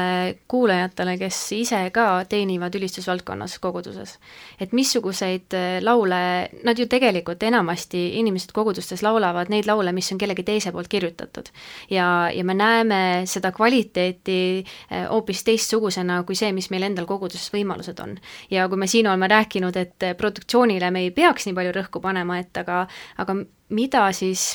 kuulajatele, 0.50 1.16
kes 1.20 1.38
ise 1.56 1.78
ka 1.94 2.24
teenivad 2.28 2.74
ülistusvaldkonnas 2.78 3.58
koguduses? 3.62 4.16
et 4.60 4.72
missuguseid 4.76 5.56
äh, 5.56 5.78
laule, 5.84 6.20
nad 6.64 6.78
ju 6.78 6.86
tegelikult 6.90 7.42
enamasti, 7.42 8.02
inimesed 8.20 8.52
kogudustes 8.56 9.02
laulavad 9.04 9.50
neid 9.52 9.68
laule, 9.68 9.92
mis 9.96 10.10
on 10.12 10.20
kellegi 10.20 10.44
teise 10.46 10.72
poolt 10.72 10.88
kirjutatud. 10.92 11.50
ja, 11.90 12.30
ja 12.34 12.44
me 12.44 12.54
näeme 12.54 13.00
seda 13.26 13.52
kvaliteeti 13.52 14.38
äh, 14.62 15.08
hoopis 15.10 15.44
teistsugusena 15.44 16.22
kui 16.26 16.38
see, 16.38 16.52
mis 16.56 16.70
meil 16.70 16.88
endal 16.88 17.06
koguduses 17.06 17.52
võimalused 17.54 18.00
on. 18.02 18.16
ja 18.50 18.68
kui 18.68 18.80
me 18.80 18.90
siin 18.90 19.06
oleme 19.06 19.28
rääkinud, 19.30 19.76
et 19.76 20.10
produktsioonile 20.18 20.90
me 20.90 21.06
ei 21.06 21.10
peaks 21.10 21.46
nii 21.46 21.56
palju 21.56 21.76
rõhku 21.76 22.02
panema, 22.02 22.40
et 22.42 22.56
aga, 22.64 22.86
aga 23.18 23.40
mida 23.68 24.06
siis 24.16 24.54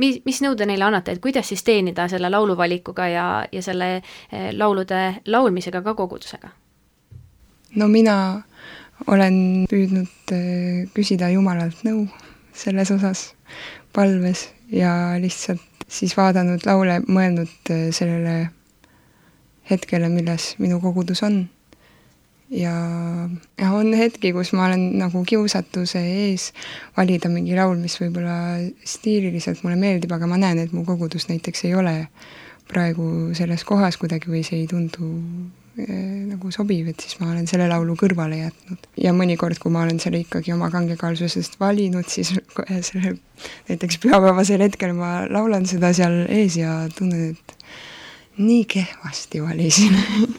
mis, 0.00 0.20
mis 0.24 0.40
nõude 0.44 0.66
neile 0.68 0.86
annate, 0.88 1.14
et 1.14 1.22
kuidas 1.22 1.50
siis 1.52 1.62
teenida 1.66 2.08
selle 2.10 2.30
lauluvalikuga 2.32 3.08
ja, 3.10 3.26
ja 3.52 3.62
selle 3.62 3.90
eh, 4.00 4.50
laulude 4.56 5.20
laulmisega 5.26 5.82
ka 5.86 5.94
kogudusega? 5.98 6.52
no 7.80 7.88
mina 7.88 8.16
olen 9.06 9.66
püüdnud 9.70 10.34
eh, 10.36 10.86
küsida 10.96 11.30
Jumalalt 11.32 11.84
nõu 11.86 12.06
selles 12.56 12.90
osas 12.90 13.30
palves 13.94 14.48
ja 14.72 15.18
lihtsalt 15.20 15.62
siis 15.90 16.16
vaadanud 16.18 16.66
laule, 16.66 17.00
mõelnud 17.06 17.72
eh, 17.74 17.88
sellele 17.94 18.50
hetkele, 19.70 20.10
milles 20.10 20.54
minu 20.58 20.80
kogudus 20.82 21.22
on 21.26 21.44
ja, 22.50 22.74
ja 23.58 23.70
on 23.72 23.94
hetki, 23.94 24.32
kus 24.34 24.52
ma 24.56 24.66
olen 24.66 24.98
nagu 25.00 25.22
kiusatuse 25.26 26.02
ees 26.02 26.50
valida 26.96 27.30
mingi 27.32 27.54
laul, 27.58 27.78
mis 27.78 27.96
võib-olla 28.00 28.58
stiililiselt 28.86 29.62
mulle 29.64 29.78
meeldib, 29.80 30.12
aga 30.16 30.28
ma 30.30 30.40
näen, 30.40 30.64
et 30.64 30.74
mu 30.74 30.84
kogudus 30.88 31.28
näiteks 31.30 31.64
ei 31.68 31.76
ole 31.78 31.94
praegu 32.70 33.30
selles 33.38 33.64
kohas 33.66 33.98
kuidagi 33.98 34.30
või 34.30 34.42
see 34.46 34.62
ei 34.62 34.68
tundu 34.70 35.08
eh, 35.78 36.26
nagu 36.30 36.52
sobiv, 36.54 36.90
et 36.90 37.02
siis 37.02 37.18
ma 37.22 37.30
olen 37.32 37.48
selle 37.50 37.66
laulu 37.70 37.96
kõrvale 37.98 38.42
jätnud. 38.44 38.90
ja 38.98 39.14
mõnikord, 39.16 39.58
kui 39.62 39.74
ma 39.74 39.84
olen 39.86 40.02
selle 40.02 40.22
ikkagi 40.24 40.54
oma 40.54 40.70
kangekaalsusest 40.74 41.58
valinud, 41.62 42.06
siis 42.10 42.34
kohe 42.54 42.82
sellel 42.86 43.18
näiteks 43.70 44.02
pühapäevasel 44.02 44.62
hetkel 44.66 44.94
ma 44.98 45.24
laulan 45.30 45.66
seda 45.70 45.94
seal 45.96 46.24
ees 46.28 46.58
ja 46.60 46.84
tunnen, 46.96 47.34
et 47.34 48.38
nii 48.40 48.62
kehvasti 48.70 49.42
valisin 49.42 49.98
mm. 49.98 50.38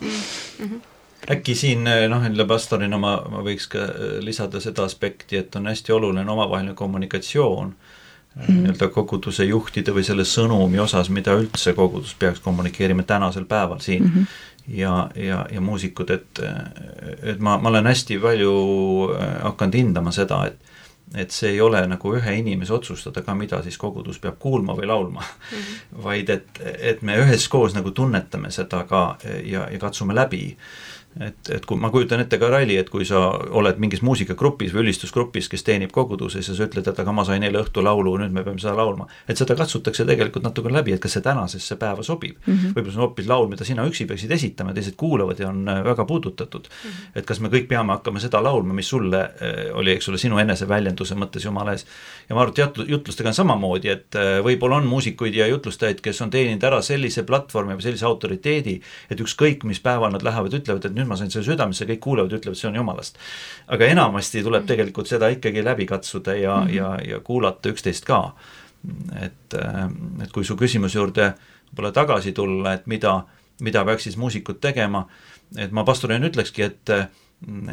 -hmm 0.62 0.91
äkki 1.32 1.56
siin 1.56 1.88
eh, 1.88 2.08
noh, 2.10 2.24
jälle 2.24 2.46
pastorina 2.48 2.98
ma, 3.02 3.16
ma 3.32 3.44
võiks 3.46 3.68
ka 3.72 3.86
eh, 3.88 4.20
lisada 4.24 4.62
seda 4.64 4.86
aspekti, 4.88 5.40
et 5.40 5.56
on 5.56 5.70
hästi 5.72 5.96
oluline 5.96 6.32
omavaheline 6.32 6.74
kommunikatsioon 6.78 7.68
mm 7.72 8.42
-hmm. 8.42 8.62
nii-öelda 8.62 8.88
koguduse 8.88 9.46
juhtide 9.46 9.96
või 9.96 10.04
selle 10.08 10.24
sõnumi 10.24 10.80
osas, 10.80 11.10
mida 11.10 11.36
üldse 11.38 11.74
kogudus 11.74 12.16
peaks 12.20 12.40
kommunikeerima 12.40 13.04
tänasel 13.04 13.46
päeval 13.46 13.80
siin 13.80 14.04
mm. 14.04 14.12
-hmm 14.16 14.26
ja, 14.68 15.10
ja, 15.16 15.46
ja 15.52 15.62
muusikud, 15.62 16.10
et, 16.10 16.40
et 17.24 17.40
ma, 17.40 17.58
ma 17.58 17.70
olen 17.70 17.88
hästi 17.88 18.20
palju 18.20 18.52
hakanud 19.42 19.76
hindama 19.76 20.12
seda, 20.12 20.46
et 20.46 20.71
et 21.16 21.32
see 21.32 21.50
ei 21.52 21.62
ole 21.62 21.82
nagu 21.88 22.14
ühe 22.16 22.36
inimese 22.40 22.74
otsustada 22.74 23.22
ka, 23.26 23.36
mida 23.36 23.62
siis 23.64 23.78
kogudus 23.78 24.20
peab 24.20 24.40
kuulma 24.40 24.76
või 24.78 24.88
laulma 24.88 25.22
mm, 25.22 25.58
-hmm. 25.58 26.04
vaid 26.04 26.30
et, 26.30 26.62
et 26.80 27.02
me 27.02 27.18
üheskoos 27.20 27.76
nagu 27.76 27.92
tunnetame 27.92 28.52
seda 28.52 28.84
ka 28.84 29.18
ja, 29.44 29.68
ja 29.72 29.80
katsume 29.80 30.16
läbi 30.16 30.56
et, 31.20 31.50
et 31.52 31.66
kui 31.68 31.80
ma 31.80 31.90
kujutan 31.92 32.22
ette 32.24 32.38
ka 32.40 32.50
Raili, 32.52 32.78
et 32.80 32.90
kui 32.90 33.06
sa 33.08 33.20
oled 33.60 33.80
mingis 33.84 34.02
muusikagrupis 34.06 34.72
või 34.74 34.86
ülistusgrupis, 34.86 35.50
kes 35.52 35.66
teenib 35.68 35.92
koguduses 35.96 36.48
ja 36.48 36.56
sa 36.56 36.68
ütled, 36.68 36.88
et 36.88 37.02
aga 37.04 37.16
ma 37.16 37.26
sain 37.28 37.44
eile 37.44 37.60
õhtul 37.62 37.86
laulu, 37.86 38.16
nüüd 38.22 38.34
me 38.36 38.46
peame 38.46 38.62
seda 38.64 38.76
laulma. 38.78 39.08
et 39.28 39.38
seda 39.38 39.56
katsutakse 39.60 40.06
tegelikult 40.08 40.46
natuke 40.48 40.72
läbi, 40.72 40.96
et 40.96 41.04
kas 41.04 41.18
see 41.18 41.26
tänasesse 41.26 41.76
päeva 41.76 42.04
sobib 42.04 42.38
mm 42.46 42.54
-hmm.. 42.54 42.76
võib-olla 42.76 42.94
see 42.94 43.02
on 43.02 43.08
hoopis 43.08 43.28
laul, 43.28 43.48
mida 43.52 43.68
sina 43.68 43.86
üksi 43.88 44.08
peaksid 44.08 44.32
esitama, 44.32 44.74
teised 44.74 44.96
kuulavad 44.98 45.40
ja 45.40 45.50
on 45.50 45.68
äh, 45.68 45.84
väga 45.84 46.06
puudutatud 46.06 46.68
mm. 46.68 46.90
-hmm. 46.90 47.20
et 47.20 47.26
kas 47.26 47.40
me 47.40 47.50
kõik 47.50 47.68
peame 47.68 47.94
hakkama 47.94 48.20
seda 48.20 48.44
laulma, 48.44 48.74
mis 48.74 48.90
sulle 48.90 49.22
äh, 49.22 49.76
oli, 49.76 49.92
eks 49.92 50.10
ole, 50.10 50.18
sinu 50.18 50.38
eneseväljenduse 51.02 51.18
mõttes 51.18 51.46
Jumala 51.46 51.74
ees. 51.74 51.86
ja 52.30 52.36
ma 52.36 52.42
arvan, 52.42 52.54
et 52.58 52.90
jutlustega 52.90 53.30
on 53.30 53.36
samamoodi, 53.36 53.90
et 53.90 54.16
äh, 54.16 54.40
võib-olla 54.44 54.78
on 54.78 54.88
muusikuid 54.88 55.36
ja 55.36 55.48
jutlustajaid, 55.48 56.02
kes 56.02 56.22
on 56.22 56.30
teeninud 56.30 56.64
ära 56.64 56.82
sellise 56.82 57.24
platvormi 57.24 57.76
või 57.76 57.86
sellise 57.86 58.06
autoriteedi, 58.06 58.80
et 59.10 59.20
ükskõik, 59.20 59.64
mis 59.64 59.80
päeval 59.80 60.12
nad 60.12 60.24
lähevad, 60.24 60.54
ütlevad, 60.54 60.86
et 60.86 60.96
nüüd 60.96 61.08
ma 61.08 61.18
sain 61.18 61.32
selle 61.32 61.46
südamesse, 61.46 61.86
kõik 61.90 62.02
kuulevad, 62.02 62.34
ütlevad, 62.38 62.58
see 62.58 62.70
on 62.70 62.76
jumalast. 62.76 63.18
aga 63.68 63.86
enamasti 63.86 64.44
tuleb 64.44 64.68
tegelikult 64.68 65.08
seda 65.08 65.30
ikkagi 65.30 65.64
läbi 65.64 65.86
katsuda 65.86 66.36
ja 66.36 66.58
mm, 66.58 66.68
-hmm. 66.68 66.76
ja, 66.76 67.16
ja 67.16 67.20
kuulata 67.20 67.70
üksteist 67.70 68.06
ka. 68.06 68.34
et, 69.22 69.54
et 70.24 70.32
kui 70.32 70.44
su 70.44 70.56
küsimuse 70.56 70.98
juurde 70.98 71.34
võib-olla 71.70 71.92
tagasi 71.92 72.32
tulla, 72.34 72.74
et 72.74 72.88
mida, 72.88 73.24
mida 73.62 73.86
peaks 73.86 74.04
siis 74.04 74.18
muusikud 74.18 74.60
tegema, 74.60 75.06
et 75.58 75.72
ma 75.72 75.84
pastorina 75.84 76.26
ütlekski, 76.26 76.62
et 76.62 76.90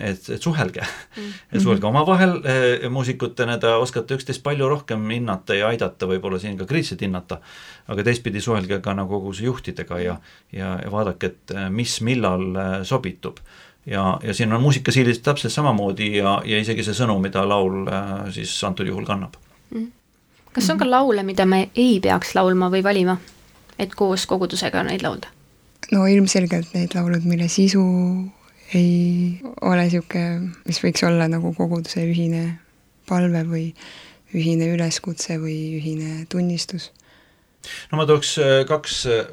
et, 0.00 0.28
et 0.30 0.42
suhelge 0.42 0.80
mm, 0.80 1.22
-hmm. 1.22 1.32
et 1.52 1.62
suhelge 1.62 1.86
omavahel 1.86 2.40
eh, 2.44 2.88
muusikutena, 2.90 3.58
te 3.58 3.68
oskate 3.68 4.16
üksteist 4.16 4.42
palju 4.42 4.68
rohkem 4.68 5.10
hinnata 5.10 5.54
ja 5.54 5.68
aidata, 5.68 6.06
võib-olla 6.06 6.38
siin 6.38 6.56
ka 6.58 6.64
kriitiliselt 6.64 7.00
hinnata, 7.04 7.40
aga 7.88 8.04
teistpidi 8.04 8.40
suhelge 8.40 8.80
ka 8.80 8.94
nagu 8.94 9.20
koguse 9.20 9.44
juhtidega 9.44 10.00
ja, 10.00 10.16
ja, 10.52 10.78
ja 10.84 10.92
vaadake, 10.92 11.26
et 11.26 11.54
eh, 11.54 11.68
mis 11.70 12.00
millal 12.00 12.48
eh, 12.56 12.84
sobitub. 12.84 13.38
ja, 13.86 14.18
ja 14.22 14.34
siin 14.34 14.52
on 14.52 14.62
muusikasiilis 14.62 15.18
täpselt 15.18 15.52
samamoodi 15.52 16.16
ja, 16.16 16.42
ja 16.44 16.58
isegi 16.58 16.84
see 16.84 16.94
sõnum, 16.94 17.20
mida 17.22 17.44
laul 17.48 17.88
siis 18.30 18.64
antud 18.64 18.86
juhul 18.86 19.04
kannab 19.04 19.36
mm. 19.70 19.78
-hmm. 19.78 19.90
kas 20.52 20.70
on 20.70 20.78
ka 20.78 20.90
laule, 20.90 21.22
mida 21.22 21.46
me 21.46 21.70
ei 21.74 22.00
peaks 22.00 22.34
laulma 22.34 22.70
või 22.70 22.82
valima, 22.84 23.16
et 23.78 23.94
koos 23.94 24.26
kogudusega 24.26 24.82
neid 24.82 25.02
laulda? 25.02 25.28
no 25.92 26.06
ilmselgelt 26.06 26.74
need 26.74 26.94
laulud, 26.94 27.24
mille 27.24 27.48
sisu 27.48 27.84
ei 28.74 29.40
ole 29.60 29.86
niisugune, 29.86 30.52
mis 30.68 30.80
võiks 30.82 31.04
olla 31.06 31.28
nagu 31.30 31.54
koguduse 31.56 32.04
ühine 32.04 32.58
palve 33.08 33.42
või 33.48 33.66
ühine 34.36 34.68
üleskutse 34.74 35.38
või 35.40 35.56
ühine 35.78 36.26
tunnistus. 36.28 36.90
no 37.90 38.00
ma 38.00 38.06
tooks 38.06 38.36
äh, 38.38 38.62
kaks 38.68 39.00
äh, 39.08 39.28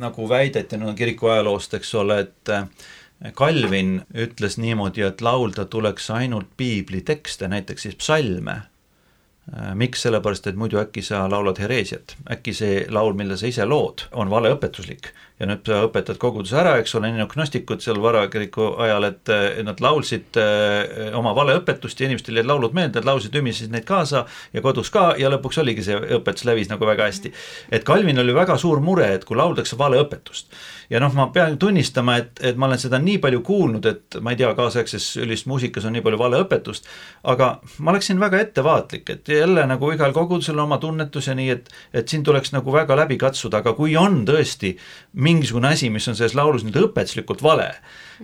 nagu 0.00 0.28
väidet 0.28 0.72
ja 0.72 0.78
no 0.80 0.94
kiriku 0.96 1.28
ajaloost, 1.32 1.74
eks 1.74 1.94
ole, 2.00 2.20
et 2.26 2.52
äh, 2.52 2.68
Kalvin 3.34 4.02
ütles 4.20 4.58
niimoodi, 4.58 5.04
et 5.06 5.20
laulda 5.20 5.64
tuleks 5.64 6.10
ainult 6.10 6.48
piibli 6.56 7.00
tekste, 7.00 7.48
näiteks 7.48 7.86
siis 7.86 7.94
psalme. 7.96 8.62
Miks, 9.76 10.02
sellepärast 10.02 10.46
et 10.48 10.56
muidu 10.56 10.78
äkki 10.80 11.02
sa 11.04 11.22
laulad 11.28 11.58
hereesiat, 11.60 12.16
äkki 12.32 12.52
see 12.56 12.78
laul, 12.88 13.12
mille 13.16 13.36
sa 13.36 13.46
ise 13.46 13.64
lood, 13.68 14.06
on 14.16 14.32
valeõpetuslik 14.32 15.10
ja 15.40 15.48
nüüd 15.50 15.66
sa 15.66 15.80
õpetad 15.88 16.18
koguduse 16.22 16.58
ära, 16.60 16.76
eks 16.78 16.94
ole, 16.94 17.10
nii 17.10 17.24
nagu 17.24 17.32
gnostikud 17.32 17.82
seal 17.82 17.98
varakiriku 18.02 18.68
ajal, 18.84 19.08
et 19.08 19.32
nad 19.66 19.80
laulsid 19.82 20.38
äh, 20.38 21.10
oma 21.18 21.32
valeõpetust 21.34 22.00
ja 22.00 22.06
inimestel 22.06 22.38
jäid 22.38 22.46
laulud 22.46 22.76
meelde, 22.76 23.00
nad 23.00 23.08
laulsid, 23.08 23.34
ümisesid 23.40 23.74
neid 23.74 23.86
kaasa 23.88 24.24
ja 24.54 24.62
kodus 24.62 24.92
ka 24.94 25.08
ja 25.18 25.32
lõpuks 25.34 25.58
oligi 25.64 25.86
see 25.88 25.98
õpetus 26.18 26.46
levis 26.46 26.70
nagu 26.70 26.86
väga 26.86 27.08
hästi. 27.10 27.32
et 27.74 27.84
Calvin 27.84 28.22
oli 28.22 28.34
väga 28.36 28.58
suur 28.62 28.80
mure, 28.80 29.10
et 29.16 29.26
kui 29.26 29.36
lauldakse 29.36 29.78
valeõpetust 29.80 30.54
ja 30.90 31.00
noh, 31.02 31.12
ma 31.16 31.26
pean 31.34 31.56
tunnistama, 31.58 32.16
et, 32.20 32.38
et 32.44 32.58
ma 32.60 32.68
olen 32.68 32.80
seda 32.80 32.98
nii 33.02 33.18
palju 33.22 33.40
kuulnud, 33.46 33.86
et 33.88 34.18
ma 34.22 34.34
ei 34.34 34.38
tea, 34.40 34.52
kaasaegses 34.56 35.08
üldmuusikas 35.22 35.86
on 35.88 35.96
nii 35.96 36.04
palju 36.04 36.20
valeõpetust, 36.20 36.88
aga 37.30 37.50
ma 37.78 37.94
oleksin 37.94 38.20
väga 38.22 38.40
ettevaatlik, 38.44 39.10
et 39.10 39.34
jälle 39.34 39.66
nagu 39.68 39.90
igal 39.94 40.14
kogudusel 40.16 40.60
oma 40.62 40.78
tunnetus 40.82 41.30
ja 41.30 41.36
nii, 41.38 41.50
et 41.50 41.72
et 41.94 42.08
siin 42.08 42.24
tuleks 42.24 42.52
nagu 42.54 42.72
väga 42.72 42.96
läbi 42.98 43.16
katsuda, 43.18 43.62
aga 43.62 43.74
kui 43.74 43.96
on 43.96 44.22
tõesti 44.28 44.74
mingisugune 45.24 45.72
asi, 45.72 45.90
mis 45.92 46.06
on 46.10 46.18
selles 46.18 46.36
laulus 46.38 46.64
nüüd 46.66 46.76
õpetuslikult 46.82 47.42
vale, 47.44 47.70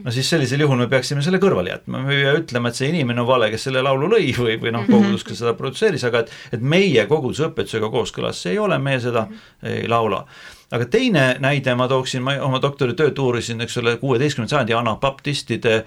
no 0.04 0.12
siis 0.14 0.28
sellisel 0.30 0.62
juhul 0.64 0.78
me 0.82 0.86
peaksime 0.90 1.24
selle 1.24 1.40
kõrvale 1.42 1.74
jätma, 1.74 2.04
me 2.04 2.14
ei 2.14 2.22
pea 2.24 2.36
ütlema, 2.38 2.70
et 2.70 2.78
see 2.78 2.92
inimene 2.92 3.24
on 3.24 3.28
vale, 3.30 3.50
kes 3.52 3.66
selle 3.68 3.82
laulu 3.84 4.12
lõi 4.14 4.30
või, 4.36 4.56
või 4.62 4.74
noh, 4.76 4.86
kogudus, 4.88 5.24
kes 5.26 5.42
seda 5.42 5.56
produtseeris, 5.58 6.06
aga 6.08 6.24
et 6.24 6.56
et 6.58 6.62
meie 6.62 7.04
koguduse 7.10 7.48
õpetusega 7.50 7.90
kooskõlas 7.92 8.40
see 8.44 8.54
ei 8.54 8.62
ole, 8.62 8.78
meie 8.82 9.02
seda 9.02 9.26
ei 9.66 9.88
laula. 9.90 10.24
Aga 10.70 10.86
teine 10.86 11.24
näide 11.42 11.72
ma 11.74 11.88
tooksin, 11.90 12.22
ma 12.22 12.36
oma 12.46 12.60
doktoritööd 12.62 13.18
uurisin, 13.18 13.58
eks 13.64 13.80
ole, 13.80 13.96
kuueteistkümnenda 13.98 14.54
sajandi 14.54 14.76
anabaptistide 14.78 15.80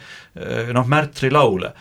noh, 0.76 0.90
märtrilaule 0.92 1.72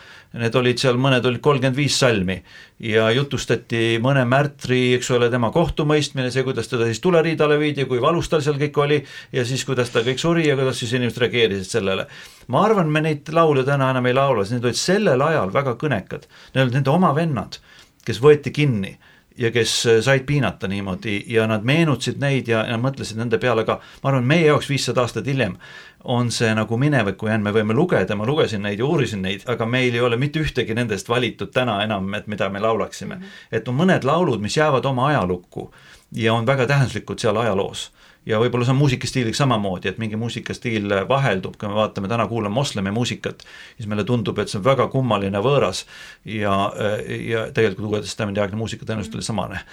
need 0.41 0.55
olid 0.57 0.81
seal, 0.81 0.97
mõned 1.01 1.25
olid 1.29 1.41
kolmkümmend 1.45 1.77
viis 1.77 1.97
salmi. 1.99 2.39
Ja 2.83 3.05
jutustati 3.13 3.99
mõne 4.03 4.23
märtri, 4.27 4.95
eks 4.97 5.11
ole, 5.13 5.29
tema 5.33 5.51
kohtumõistmine, 5.53 6.31
see, 6.33 6.43
kuidas 6.47 6.71
teda 6.71 6.87
siis 6.89 7.01
tuleriidale 7.03 7.59
viidi, 7.61 7.85
kui 7.89 8.01
valus 8.01 8.31
tal 8.31 8.43
seal 8.45 8.57
kõik 8.61 8.79
oli 8.81 8.99
ja 9.33 9.45
siis 9.47 9.63
kuidas 9.67 9.93
ta 9.93 10.03
kõik 10.05 10.21
suri 10.21 10.47
ja 10.47 10.57
kuidas 10.59 10.81
siis 10.81 10.95
inimesed 10.97 11.21
reageerisid 11.23 11.77
sellele. 11.77 12.07
ma 12.47 12.65
arvan, 12.65 12.89
me 12.91 13.01
neid 13.05 13.29
laule 13.31 13.63
täna 13.63 13.91
enam 13.93 14.05
ei 14.09 14.17
laula, 14.17 14.43
sest 14.43 14.57
need 14.57 14.67
olid 14.67 14.81
sellel 14.81 15.21
ajal 15.21 15.53
väga 15.53 15.77
kõnekad, 15.79 16.27
need 16.53 16.65
olid 16.65 16.79
nende 16.79 16.91
oma 16.91 17.13
vennad, 17.15 17.59
kes 18.03 18.19
võeti 18.21 18.51
kinni 18.51 18.97
ja 19.37 19.51
kes 19.51 19.71
said 20.01 20.25
piinata 20.25 20.67
niimoodi 20.67 21.23
ja 21.27 21.47
nad 21.47 21.63
meenutasid 21.65 22.19
neid 22.21 22.47
ja, 22.47 22.65
ja 22.69 22.77
mõtlesid 22.77 23.17
nende 23.17 23.39
peale 23.41 23.65
ka, 23.65 23.79
ma 24.03 24.11
arvan, 24.11 24.27
meie 24.27 24.45
jaoks 24.47 24.69
viissada 24.69 25.01
aastat 25.01 25.27
hiljem 25.27 25.57
on 26.03 26.31
see 26.31 26.51
nagu 26.55 26.77
mineviku 26.77 27.27
jäänud, 27.27 27.47
me 27.47 27.53
võime 27.55 27.73
lugeda, 27.73 28.15
ma 28.15 28.27
lugesin 28.27 28.61
neid 28.65 28.79
ja 28.79 28.85
uurisin 28.85 29.23
neid, 29.23 29.47
aga 29.49 29.65
meil 29.65 29.95
ei 29.95 30.03
ole 30.03 30.19
mitte 30.19 30.41
ühtegi 30.43 30.75
nendest 30.75 31.09
valitud 31.09 31.53
täna 31.55 31.79
enam, 31.83 32.13
et 32.13 32.27
mida 32.27 32.49
me 32.49 32.59
laulaksime. 32.59 33.15
-hmm. 33.15 33.47
et 33.51 33.67
on 33.67 33.75
mõned 33.75 34.03
laulud, 34.03 34.41
mis 34.41 34.57
jäävad 34.57 34.85
oma 34.85 35.07
ajalukku 35.07 35.71
ja 36.11 36.33
on 36.33 36.45
väga 36.45 36.67
tähenduslikud 36.67 37.19
seal 37.19 37.37
ajaloos 37.37 37.91
ja 38.25 38.39
võib-olla 38.39 38.65
see 38.65 38.73
on 38.73 38.79
muusikastiiliga 38.79 39.37
samamoodi, 39.37 39.89
et 39.91 39.99
mingi 40.01 40.17
muusikastiil 40.19 40.93
vaheldub, 41.09 41.57
kui 41.59 41.69
me 41.69 41.77
vaatame 41.77 42.09
täna, 42.11 42.27
kuulame 42.27 42.55
moslemi 42.55 42.91
muusikat, 42.95 43.43
siis 43.77 43.89
meile 43.91 44.05
tundub, 44.07 44.39
et 44.39 44.51
see 44.51 44.59
on 44.61 44.65
väga 44.65 44.87
kummaline, 44.93 45.41
võõras 45.43 45.83
ja, 46.25 46.55
ja 47.19 47.45
tegelikult 47.55 47.89
Uue 47.89 48.01
Testamendi 48.03 48.41
aegne 48.43 48.59
muusika 48.59 48.87
tõenäoliselt 48.87 49.17
oli 49.19 49.27
samane. 49.27 49.63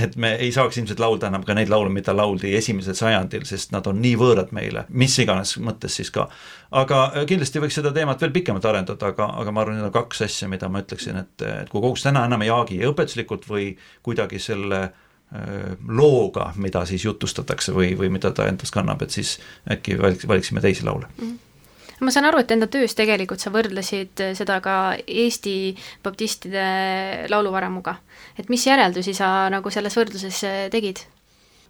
et 0.00 0.16
me 0.16 0.34
ei 0.40 0.52
saaks 0.54 0.78
ilmselt 0.78 1.02
laulda 1.02 1.30
enam 1.30 1.44
ka 1.44 1.54
neid 1.54 1.72
laule, 1.72 1.90
mida 1.92 2.14
lauldi 2.16 2.54
esimesel 2.56 2.94
sajandil, 2.94 3.46
sest 3.48 3.72
nad 3.74 3.86
on 3.86 4.00
nii 4.02 4.14
võõrad 4.20 4.52
meile, 4.56 4.86
mis 4.88 5.18
iganes 5.18 5.56
mõttes 5.58 5.98
siis 5.98 6.12
ka. 6.14 6.28
aga 6.70 7.26
kindlasti 7.26 7.62
võiks 7.62 7.80
seda 7.80 7.92
teemat 7.92 8.22
veel 8.22 8.34
pikemalt 8.34 8.64
arendada, 8.64 9.12
aga, 9.12 9.30
aga 9.42 9.52
ma 9.52 9.64
arvan, 9.64 9.80
need 9.80 9.90
on 9.90 9.94
kaks 9.94 10.22
asja, 10.28 10.48
mida 10.48 10.68
ma 10.68 10.84
ütleksin, 10.84 11.18
et, 11.24 11.42
et 11.62 11.72
kui 11.72 11.82
kogus 11.82 12.06
täna 12.06 12.24
enam 12.26 12.42
ei 12.42 12.52
jaagi 12.52 12.80
õpetuslikult 12.86 13.50
või 13.50 13.72
kuidagi 14.06 14.38
selle 14.42 14.86
Äh, 14.86 15.05
looga, 15.88 16.52
mida 16.56 16.84
siis 16.86 17.04
jutustatakse 17.04 17.74
või, 17.74 17.96
või 17.98 18.12
mida 18.14 18.30
ta 18.30 18.46
endast 18.46 18.72
kannab, 18.72 19.02
et 19.02 19.10
siis 19.10 19.40
äkki 19.70 19.98
valiks, 19.98 20.28
valiksime 20.28 20.62
teisi 20.62 20.86
laule 20.86 21.08
mm. 21.08 21.26
-hmm 21.26 21.42
ma 22.00 22.12
saan 22.12 22.28
aru, 22.28 22.42
et 22.42 22.50
enda 22.52 22.68
töös 22.70 22.94
tegelikult 22.96 23.40
sa 23.40 23.50
võrdlesid 23.54 24.22
seda 24.36 24.58
ka 24.64 24.76
Eesti 25.06 25.74
baptistide 26.04 26.64
lauluvaramuga. 27.32 27.96
et 28.38 28.48
mis 28.48 28.66
järeldusi 28.66 29.14
sa 29.14 29.48
nagu 29.52 29.70
selles 29.70 29.96
võrdluses 29.96 30.42
tegid? 30.70 31.06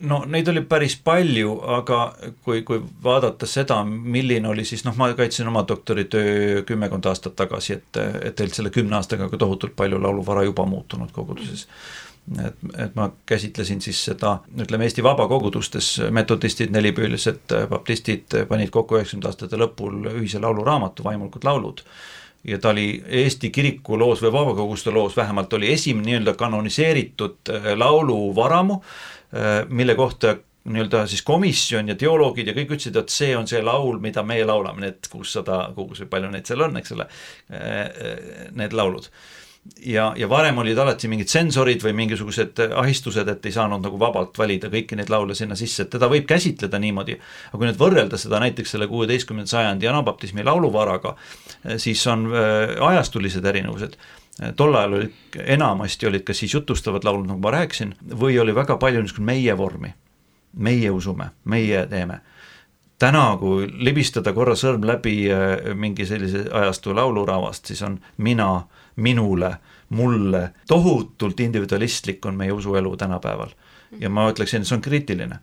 no 0.01 0.25
neid 0.29 0.49
oli 0.49 0.61
päris 0.69 0.97
palju, 1.05 1.53
aga 1.79 2.01
kui, 2.45 2.62
kui 2.62 2.81
vaadata 3.03 3.47
seda, 3.47 3.79
milline 3.85 4.49
oli 4.49 4.64
siis 4.64 4.85
noh, 4.85 4.97
ma 4.97 5.12
kaitsin 5.14 5.49
oma 5.49 5.64
doktoritöö 5.69 6.62
kümmekond 6.69 7.07
aastat 7.07 7.37
tagasi, 7.37 7.79
et, 7.79 7.88
et 7.97 8.35
tegelikult 8.35 8.61
selle 8.61 8.75
kümne 8.75 8.99
aastaga 8.99 9.31
ka 9.31 9.40
tohutult 9.40 9.77
palju 9.77 10.03
lauluvara 10.03 10.45
juba 10.45 10.66
muutunud 10.69 11.14
koguduses 11.14 11.66
mm. 11.66 12.06
Et, 12.45 12.55
et 12.79 12.95
ma 12.99 13.09
käsitlesin 13.27 13.81
siis 13.85 14.01
seda, 14.09 14.39
ütleme 14.59 14.87
Eesti 14.87 15.05
vabakogudustes, 15.07 15.91
metodistid, 16.11 16.73
nelipüülised 16.75 17.55
baptistid 17.71 18.35
panid 18.51 18.73
kokku 18.75 18.99
üheksakümnendate 18.99 19.33
aastate 19.33 19.61
lõpul 19.61 20.11
ühise 20.17 20.43
lauluraamatu 20.43 21.07
Vaimulikud 21.07 21.47
laulud. 21.47 21.85
Ja 22.47 22.59
ta 22.62 22.71
oli 22.71 23.03
Eesti 23.23 23.51
kiriku 23.51 23.99
loos 23.99 24.23
või 24.23 24.33
vabakoguste 24.35 24.91
loos 24.95 25.17
vähemalt 25.17 25.53
oli 25.59 25.73
esimene 25.73 26.11
nii-öelda 26.11 26.35
kanoniseeritud 26.39 27.55
äh, 27.55 27.73
lauluvaramu, 27.79 28.81
äh, 29.35 29.62
mille 29.69 29.95
kohta 29.99 30.37
nii-öelda 30.67 31.07
siis 31.07 31.23
komisjon 31.23 31.89
ja 31.89 31.95
teoloogid 31.95 32.47
ja 32.51 32.55
kõik 32.55 32.77
ütlesid, 32.77 32.99
et 32.99 33.11
see 33.15 33.33
on 33.39 33.47
see 33.47 33.62
laul, 33.62 33.99
mida 34.03 34.23
meie 34.27 34.47
laulame, 34.47 34.83
need 34.83 35.11
kuussada 35.11 35.65
kogus 35.75 36.03
või 36.03 36.11
palju 36.15 36.31
neid 36.35 36.47
seal 36.47 36.67
on, 36.67 36.79
eks 36.83 36.95
ole, 36.95 37.09
äh, 37.55 37.83
need 38.55 38.75
laulud 38.75 39.11
ja, 39.87 40.12
ja 40.16 40.29
varem 40.29 40.59
olid 40.59 40.79
alati 40.79 41.09
mingid 41.09 41.31
sensorid 41.31 41.83
või 41.85 41.94
mingisugused 42.00 42.61
ahistused, 42.66 43.29
et 43.29 43.46
ei 43.46 43.55
saanud 43.55 43.85
nagu 43.85 43.98
vabalt 44.00 44.38
valida 44.38 44.70
kõiki 44.72 44.98
neid 44.98 45.11
laule 45.12 45.35
sinna 45.38 45.57
sisse, 45.59 45.85
et 45.85 45.92
teda 45.92 46.09
võib 46.12 46.26
käsitleda 46.29 46.79
niimoodi. 46.83 47.18
aga 47.48 47.59
kui 47.59 47.68
nüüd 47.68 47.81
võrrelda 47.81 48.20
seda 48.20 48.40
näiteks 48.42 48.76
selle 48.76 48.88
kuueteistkümnenda 48.90 49.50
sajandi 49.50 49.88
anabaptismi 49.88 50.44
lauluvaraga, 50.44 51.16
siis 51.76 52.07
on 52.07 52.29
äh, 52.33 52.76
ajastulised 52.90 53.44
erinevused 53.44 53.98
tol 54.57 54.74
ajal 54.76 54.98
olid, 54.98 55.12
enamasti 55.57 56.07
olid 56.07 56.24
kas 56.29 56.42
siis 56.42 56.55
jutustavad 56.55 57.05
laulud, 57.09 57.24
nagu 57.24 57.40
ma 57.40 57.55
rääkisin, 57.55 57.94
või 58.20 58.37
oli 58.37 58.52
väga 58.55 58.76
palju 58.76 59.00
niisugune 59.00 59.33
meie 59.33 59.57
vormi. 59.57 59.94
meie 60.57 60.90
usume, 60.90 61.31
meie 61.44 61.87
teeme 61.87 62.20
täna, 62.98 63.37
kui 63.40 63.66
libistada 63.85 64.33
korra 64.33 64.55
sõrm 64.57 64.87
läbi 64.88 65.26
äh, 65.33 65.74
mingi 65.76 66.07
sellise 66.09 66.46
ajastu 66.52 66.94
lauluraamast, 66.96 67.66
siis 67.66 67.83
on 67.83 67.98
mina, 68.16 68.66
minule, 68.97 69.57
mulle, 69.89 70.51
tohutult 70.69 71.41
individualistlik 71.41 72.27
on 72.27 72.35
meie 72.35 72.53
usuelu 72.53 72.97
tänapäeval. 72.97 73.49
ja 74.01 74.11
ma 74.11 74.31
ütleksin, 74.31 74.61
et 74.61 74.67
see 74.67 74.77
on 74.77 74.83
kriitiline. 74.83 75.39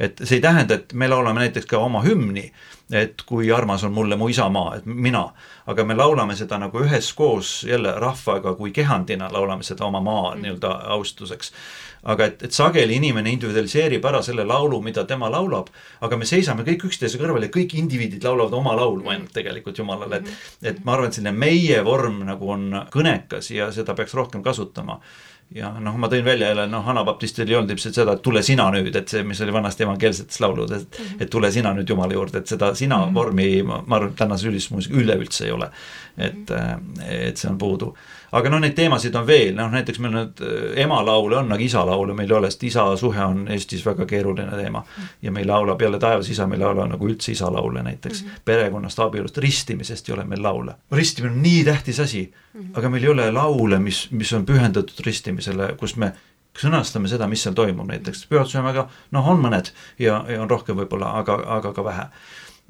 et 0.00 0.20
see 0.24 0.36
ei 0.36 0.40
tähenda, 0.40 0.74
et 0.74 0.92
me 0.92 1.08
laulame 1.08 1.40
näiteks 1.40 1.66
ka 1.66 1.78
oma 1.78 2.02
hümni, 2.02 2.52
et 2.92 3.22
kui 3.26 3.52
armas 3.52 3.84
on 3.84 3.92
mulle 3.92 4.16
mu 4.16 4.28
isamaa, 4.28 4.76
et 4.76 4.86
mina, 4.86 5.30
aga 5.66 5.84
me 5.84 5.94
laulame 5.94 6.36
seda 6.36 6.58
nagu 6.58 6.80
üheskoos 6.84 7.64
jälle 7.64 7.94
rahvaga 8.00 8.54
kui 8.54 8.70
kehandina 8.70 9.32
laulame 9.32 9.62
seda 9.62 9.84
oma 9.84 10.00
maa 10.00 10.34
nii-öelda 10.34 10.68
austuseks 10.68 11.52
aga 12.06 12.30
et, 12.30 12.42
et 12.48 12.56
sageli 12.56 12.98
inimene 13.00 13.32
individualiseerib 13.34 14.04
ära 14.06 14.22
selle 14.24 14.46
laulu, 14.46 14.80
mida 14.84 15.04
tema 15.08 15.30
laulab, 15.32 15.70
aga 16.06 16.18
me 16.18 16.28
seisame 16.28 16.66
kõik 16.66 16.88
üksteise 16.90 17.20
kõrval 17.20 17.48
ja 17.48 17.52
kõik 17.52 17.76
indiviidid 17.78 18.26
laulavad 18.26 18.58
oma 18.58 18.76
laulu 18.78 19.10
ainult 19.12 19.34
tegelikult 19.36 19.78
Jumalale, 19.82 20.22
et 20.22 20.74
et 20.74 20.84
ma 20.84 20.96
arvan, 20.96 21.10
et 21.10 21.18
selline 21.18 21.34
meie 21.36 21.80
vorm 21.86 22.22
nagu 22.26 22.52
on 22.52 22.68
kõnekas 22.92 23.50
ja 23.54 23.70
seda 23.74 23.94
peaks 23.98 24.14
rohkem 24.16 24.44
kasutama 24.46 25.00
ja 25.54 25.70
noh, 25.80 25.94
ma 26.00 26.08
tõin 26.10 26.24
välja 26.26 26.50
jälle, 26.50 26.66
noh, 26.70 26.88
anabaptistil 26.90 27.46
ei 27.46 27.54
olnud 27.58 27.70
ilmselt 27.76 27.94
seda, 27.94 28.16
et 28.16 28.22
tule 28.24 28.42
sina 28.42 28.66
nüüd, 28.74 28.94
et 28.98 29.12
see, 29.12 29.22
mis 29.26 29.40
oli 29.44 29.54
vanasti 29.54 29.86
evangeelsetes 29.86 30.40
lauludes, 30.42 30.86
et 30.86 31.22
et 31.26 31.30
tule 31.30 31.50
sina 31.54 31.72
nüüd 31.76 31.88
Jumala 31.88 32.16
juurde, 32.16 32.42
et 32.42 32.50
seda 32.50 32.72
sina 32.74 32.98
vormi 33.14 33.62
ma, 33.66 33.80
ma 33.86 34.00
arvan, 34.00 34.14
tänases 34.18 34.50
üldistusmuusikas 34.50 35.02
üleüldse 35.02 35.46
ei 35.46 35.54
ole. 35.54 35.70
et, 36.16 36.50
et 37.06 37.36
see 37.36 37.48
on 37.50 37.58
puudu 37.60 37.90
aga 38.32 38.50
noh, 38.50 38.60
neid 38.62 38.74
teemasid 38.76 39.14
on 39.18 39.26
veel, 39.26 39.54
noh 39.56 39.70
näiteks 39.72 40.00
meil 40.02 40.14
nüüd 40.14 40.42
äh, 40.44 40.68
emalaule 40.84 41.38
on, 41.40 41.52
aga 41.52 41.62
isalaule 41.62 42.14
meil 42.16 42.30
ei 42.30 42.38
ole, 42.38 42.50
sest 42.50 42.66
isa 42.68 42.86
suhe 42.98 43.22
on 43.24 43.46
Eestis 43.52 43.84
väga 43.86 44.06
keeruline 44.08 44.56
teema. 44.58 44.84
ja 45.22 45.32
me 45.32 45.40
ei 45.40 45.48
laula 45.48 45.76
peale 45.76 45.98
taevas 46.02 46.30
isa, 46.30 46.46
me 46.46 46.56
ei 46.56 46.62
laula 46.64 46.86
nagu 46.90 47.08
üldse 47.08 47.32
isalaule 47.32 47.82
näiteks 47.82 48.22
mm. 48.22 48.28
-hmm. 48.28 48.44
perekonnast, 48.44 49.00
abielust, 49.00 49.38
ristimisest 49.38 50.08
ei 50.08 50.14
ole 50.14 50.24
meil 50.24 50.42
laule. 50.42 50.74
ristimine 50.92 51.34
on 51.34 51.42
nii 51.42 51.64
tähtis 51.64 52.00
asi 52.00 52.32
mm, 52.54 52.60
-hmm. 52.60 52.78
aga 52.78 52.90
meil 52.90 53.04
ei 53.04 53.10
ole 53.10 53.30
laule, 53.30 53.78
mis, 53.78 54.08
mis 54.10 54.32
on 54.32 54.46
pühendatud 54.46 55.06
ristimisele, 55.06 55.74
kus 55.78 55.96
me 55.96 56.12
sõnastame 56.60 57.08
seda, 57.08 57.28
mis 57.28 57.42
seal 57.44 57.54
toimub, 57.54 57.88
näiteks 57.90 58.26
pühatsöömega, 58.30 58.88
noh, 59.12 59.28
on 59.28 59.40
mõned 59.42 59.70
ja, 59.98 60.24
ja 60.28 60.42
on 60.42 60.50
rohkem 60.50 60.76
võib-olla, 60.76 61.12
aga, 61.20 61.38
aga 61.58 61.72
ka 61.72 61.84
vähe. 61.84 62.06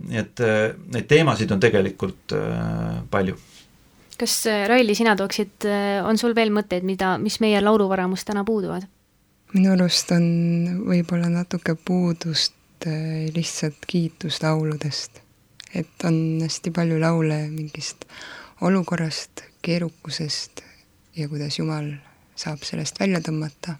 nii 0.06 0.18
et 0.20 0.40
äh, 0.44 0.74
neid 0.92 1.06
teemasid 1.08 1.52
on 1.52 1.60
tegelikult 1.60 2.32
äh, 2.36 3.04
palju 3.10 3.36
kas 4.18 4.46
äh, 4.46 4.66
Raili, 4.68 4.94
sina 4.94 5.16
tooksid, 5.16 5.66
äh, 5.68 6.04
on 6.06 6.18
sul 6.18 6.34
veel 6.36 6.52
mõtteid, 6.54 6.86
mida, 6.86 7.16
mis 7.22 7.40
meie 7.44 7.60
lauluvaramus 7.62 8.24
täna 8.28 8.44
puuduvad? 8.44 8.88
minu 9.54 9.70
arust 9.72 10.10
on 10.12 10.24
võib-olla 10.88 11.28
natuke 11.32 11.76
puudust 11.78 12.86
äh, 12.86 13.28
lihtsalt 13.34 13.86
kiituslauludest. 13.86 15.22
et 15.74 16.04
on 16.04 16.40
hästi 16.42 16.70
palju 16.70 16.98
laule 17.00 17.46
mingist 17.48 18.04
olukorrast, 18.60 19.44
keerukusest 19.62 20.62
ja 21.16 21.28
kuidas 21.28 21.58
Jumal 21.58 21.92
saab 22.36 22.64
sellest 22.64 23.00
välja 23.00 23.20
tõmmata, 23.24 23.76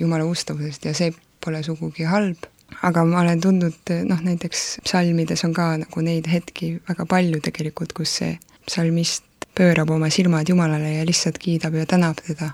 Jumala 0.00 0.24
ustavusest 0.24 0.84
ja 0.84 0.94
see 0.94 1.12
pole 1.44 1.62
sugugi 1.66 2.06
halb, 2.08 2.46
aga 2.82 3.04
ma 3.04 3.22
olen 3.24 3.40
tundnud, 3.42 3.94
noh 4.06 4.20
näiteks 4.24 4.78
psalmides 4.86 5.44
on 5.44 5.54
ka 5.56 5.70
nagu 5.82 6.04
neid 6.04 6.28
hetki 6.30 6.76
väga 6.88 7.06
palju 7.10 7.40
tegelikult, 7.44 7.92
kus 7.96 8.18
see 8.20 8.36
psalmist 8.68 9.27
pöörab 9.58 9.90
oma 9.90 10.10
silmad 10.10 10.48
Jumalale 10.48 10.92
ja 10.92 11.06
lihtsalt 11.06 11.38
kiidab 11.38 11.74
ja 11.74 11.86
tänab 11.86 12.16
teda. 12.26 12.50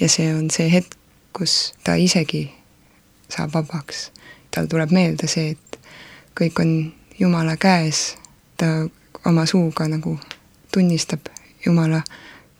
ja 0.00 0.08
see 0.08 0.34
on 0.34 0.50
see 0.50 0.70
hetk, 0.72 0.94
kus 1.32 1.74
ta 1.84 1.94
isegi 1.94 2.52
saab 3.28 3.50
vabaks. 3.54 4.12
tal 4.50 4.66
tuleb 4.66 4.90
meelde 4.90 5.26
see, 5.26 5.50
et 5.50 5.78
kõik 6.40 6.62
on 6.62 6.92
Jumala 7.18 7.56
käes, 7.56 8.16
ta 8.56 8.66
oma 9.26 9.46
suuga 9.46 9.88
nagu 9.88 10.18
tunnistab 10.72 11.26
Jumala 11.66 12.02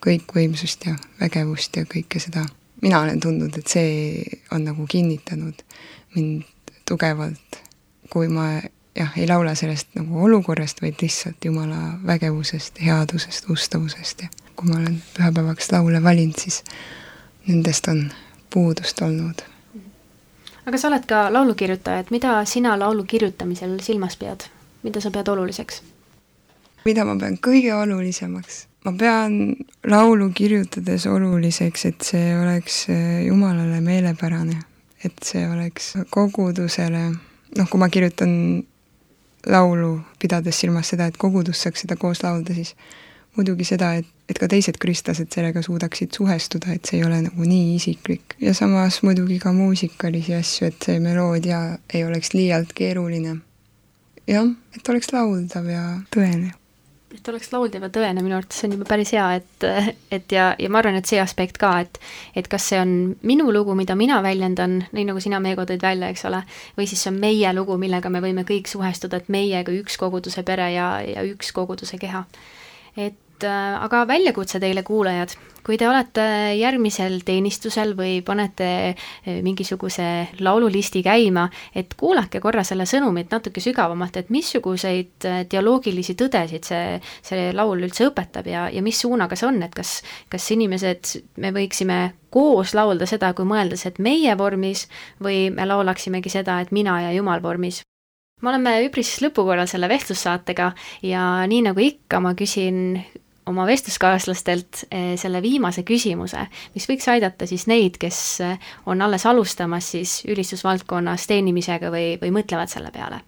kõikvõimsust 0.03 0.87
ja 0.87 0.97
vägevust 1.21 1.77
ja 1.77 1.85
kõike 1.85 2.19
seda. 2.19 2.45
mina 2.83 3.01
olen 3.01 3.21
tundnud, 3.21 3.57
et 3.59 3.67
see 3.67 4.25
on 4.51 4.65
nagu 4.65 4.87
kinnitanud 4.87 5.63
mind 6.15 6.43
tugevalt, 6.89 7.63
kui 8.11 8.29
ma 8.29 8.61
jah, 8.97 9.19
ei 9.19 9.29
laula 9.29 9.55
sellest 9.55 9.95
nagu 9.95 10.25
olukorrast, 10.25 10.83
vaid 10.83 10.95
lihtsalt 11.03 11.45
Jumala 11.45 11.99
vägevusest, 12.07 12.81
headusest, 12.87 13.51
ustavusest 13.51 14.23
ja 14.23 14.29
kui 14.57 14.69
ma 14.69 14.77
olen 14.77 15.03
pühapäevaks 15.17 15.73
laule 15.73 16.03
valinud, 16.03 16.37
siis 16.39 16.63
nendest 17.47 17.89
on 17.89 18.11
puudust 18.53 19.03
olnud. 19.03 19.43
aga 20.67 20.79
sa 20.79 20.89
oled 20.89 21.07
ka 21.09 21.33
laulukirjutaja, 21.33 21.99
et 21.99 22.11
mida 22.11 22.45
sina 22.45 22.79
laulu 22.79 23.05
kirjutamisel 23.05 23.79
silmas 23.81 24.17
pead, 24.17 24.45
mida 24.83 25.01
sa 25.01 25.11
pead 25.11 25.29
oluliseks? 25.29 25.83
mida 26.85 27.05
ma 27.05 27.17
pean 27.17 27.39
kõige 27.47 27.73
olulisemaks? 27.75 28.67
ma 28.85 28.93
pean 28.93 29.57
laulu 29.87 30.31
kirjutades 30.35 31.07
oluliseks, 31.07 31.87
et 31.87 32.11
see 32.13 32.37
oleks 32.37 32.87
Jumalale 33.27 33.81
meelepärane, 33.81 34.61
et 35.05 35.17
see 35.25 35.49
oleks 35.49 35.95
kogudusele 36.11 37.05
noh, 37.57 37.69
kui 37.71 37.81
ma 37.81 37.89
kirjutan 37.89 38.63
laulu, 39.47 40.01
pidades 40.19 40.61
silmas 40.61 40.93
seda, 40.93 41.07
et 41.07 41.17
kogudus 41.17 41.63
saaks 41.63 41.87
seda 41.87 41.97
koos 41.97 42.23
laulda, 42.23 42.55
siis 42.55 42.75
muidugi 43.37 43.65
seda, 43.65 43.95
et, 44.01 44.07
et 44.29 44.39
ka 44.39 44.49
teised 44.51 44.79
kristlased 44.83 45.31
sellega 45.33 45.63
suudaksid 45.63 46.13
suhestuda, 46.17 46.75
et 46.75 46.85
see 46.85 47.01
ei 47.01 47.07
ole 47.07 47.23
nagu 47.25 47.47
nii 47.47 47.75
isiklik. 47.77 48.37
ja 48.41 48.55
samas 48.55 49.03
muidugi 49.03 49.39
ka 49.39 49.53
muusikalisi 49.53 50.35
asju, 50.35 50.71
et 50.71 50.89
see 50.89 51.01
meloodia 51.01 51.61
ei 51.95 52.05
oleks 52.05 52.35
liialt 52.35 52.73
keeruline. 52.75 53.37
jah, 54.27 54.49
et 54.77 54.89
oleks 54.89 55.13
lauldav 55.13 55.69
ja 55.71 55.85
tõene 56.15 56.60
et 57.15 57.29
oleks 57.29 57.51
lauldev 57.53 57.87
ja 57.87 57.91
tõene, 57.93 58.23
minu 58.23 58.37
arvates 58.37 58.61
see 58.61 58.69
on 58.69 58.77
juba 58.77 58.87
päris 58.89 59.13
hea, 59.17 59.27
et, 59.41 59.67
et 60.15 60.35
ja, 60.35 60.51
ja 60.59 60.71
ma 60.71 60.81
arvan, 60.81 60.99
et 61.01 61.11
see 61.11 61.21
aspekt 61.23 61.59
ka, 61.61 61.73
et 61.85 61.99
et 62.39 62.49
kas 62.51 62.69
see 62.71 62.81
on 62.81 62.93
minu 63.27 63.51
lugu, 63.55 63.75
mida 63.79 63.97
mina 63.99 64.21
väljendan, 64.25 64.81
nii 64.95 65.09
nagu 65.09 65.23
sina, 65.23 65.41
Meego, 65.43 65.67
tõid 65.69 65.83
välja, 65.83 66.11
eks 66.13 66.27
ole, 66.31 66.43
või 66.79 66.87
siis 66.91 67.03
see 67.03 67.13
on 67.13 67.19
meie 67.23 67.51
lugu, 67.57 67.79
millega 67.81 68.13
me 68.13 68.23
võime 68.23 68.45
kõik 68.49 68.71
suhestuda, 68.71 69.21
et 69.21 69.33
meiega 69.33 69.75
üks 69.75 69.99
koguduse 70.01 70.45
pere 70.47 70.71
ja, 70.75 70.93
ja 71.07 71.27
üks 71.27 71.53
koguduse 71.57 71.99
keha. 72.01 72.25
et 72.97 73.19
et 73.41 73.49
äh, 73.49 73.79
aga 73.81 74.05
väljakutse 74.09 74.61
teile, 74.61 74.83
kuulajad, 74.85 75.33
kui 75.65 75.79
te 75.81 75.87
olete 75.89 76.25
järgmisel 76.59 77.21
teenistusel 77.25 77.95
või 77.97 78.21
panete 78.25 78.69
äh, 78.93 79.41
mingisuguse 79.45 80.07
laululisti 80.45 81.03
käima, 81.05 81.47
et 81.75 81.95
kuulake 81.97 82.41
korra 82.41 82.65
selle 82.67 82.87
sõnumit 82.89 83.33
natuke 83.33 83.63
sügavamalt, 83.65 84.19
et 84.21 84.33
missuguseid 84.33 85.29
äh, 85.29 85.43
dialoogilisi 85.51 86.17
tõdesid 86.21 86.69
see, 86.69 86.99
see 87.25 87.51
laul 87.57 87.87
üldse 87.87 88.11
õpetab 88.11 88.49
ja, 88.51 88.69
ja 88.73 88.83
mis 88.85 89.01
suunaga 89.01 89.39
see 89.39 89.49
on, 89.49 89.63
et 89.65 89.77
kas, 89.77 90.01
kas 90.33 90.51
inimesed, 90.53 91.15
me 91.41 91.55
võiksime 91.57 92.01
koos 92.31 92.75
laulda 92.77 93.09
seda, 93.09 93.33
kui 93.35 93.49
mõeldes, 93.49 93.87
et 93.89 93.99
meie 93.99 94.37
vormis, 94.39 94.85
või 95.23 95.49
me 95.55 95.65
laulaksimegi 95.67 96.33
seda, 96.33 96.61
et 96.61 96.75
mina 96.77 97.01
ja 97.07 97.15
Jumal 97.17 97.41
vormis. 97.43 97.81
Me 98.41 98.49
oleme 98.49 98.79
üpris 98.87 99.19
lõpukorral 99.21 99.69
selle 99.69 99.89
vestlussaatega 99.91 100.71
ja 101.05 101.25
nii 101.49 101.67
nagu 101.67 101.83
ikka, 101.85 102.23
ma 102.25 102.33
küsin 102.39 103.03
oma 103.47 103.67
vestluskaaslastelt 103.67 104.85
eh, 104.91 105.17
selle 105.19 105.43
viimase 105.43 105.85
küsimuse, 105.87 106.45
mis 106.75 106.87
võiks 106.89 107.09
aidata 107.11 107.49
siis 107.49 107.67
neid, 107.71 107.99
kes 108.01 108.21
eh, 108.45 108.71
on 108.87 109.03
alles 109.03 109.27
alustamas 109.27 109.93
siis 109.97 110.21
ülistusvaldkonnas 110.29 111.27
teenimisega 111.31 111.93
või, 111.93 112.15
või 112.21 112.35
mõtlevad 112.41 112.73
selle 112.73 112.93
peale. 112.95 113.23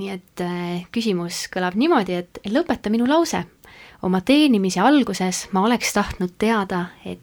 nii 0.00 0.10
et 0.10 0.44
eh, 0.44 0.84
küsimus 0.92 1.46
kõlab 1.52 1.76
niimoodi, 1.76 2.20
et 2.22 2.42
lõpeta 2.48 2.90
minu 2.90 3.08
lause. 3.08 3.44
oma 4.02 4.20
teenimise 4.20 4.80
alguses 4.80 5.48
ma 5.52 5.64
oleks 5.66 5.92
tahtnud 5.92 6.38
teada, 6.38 6.86
et 7.04 7.20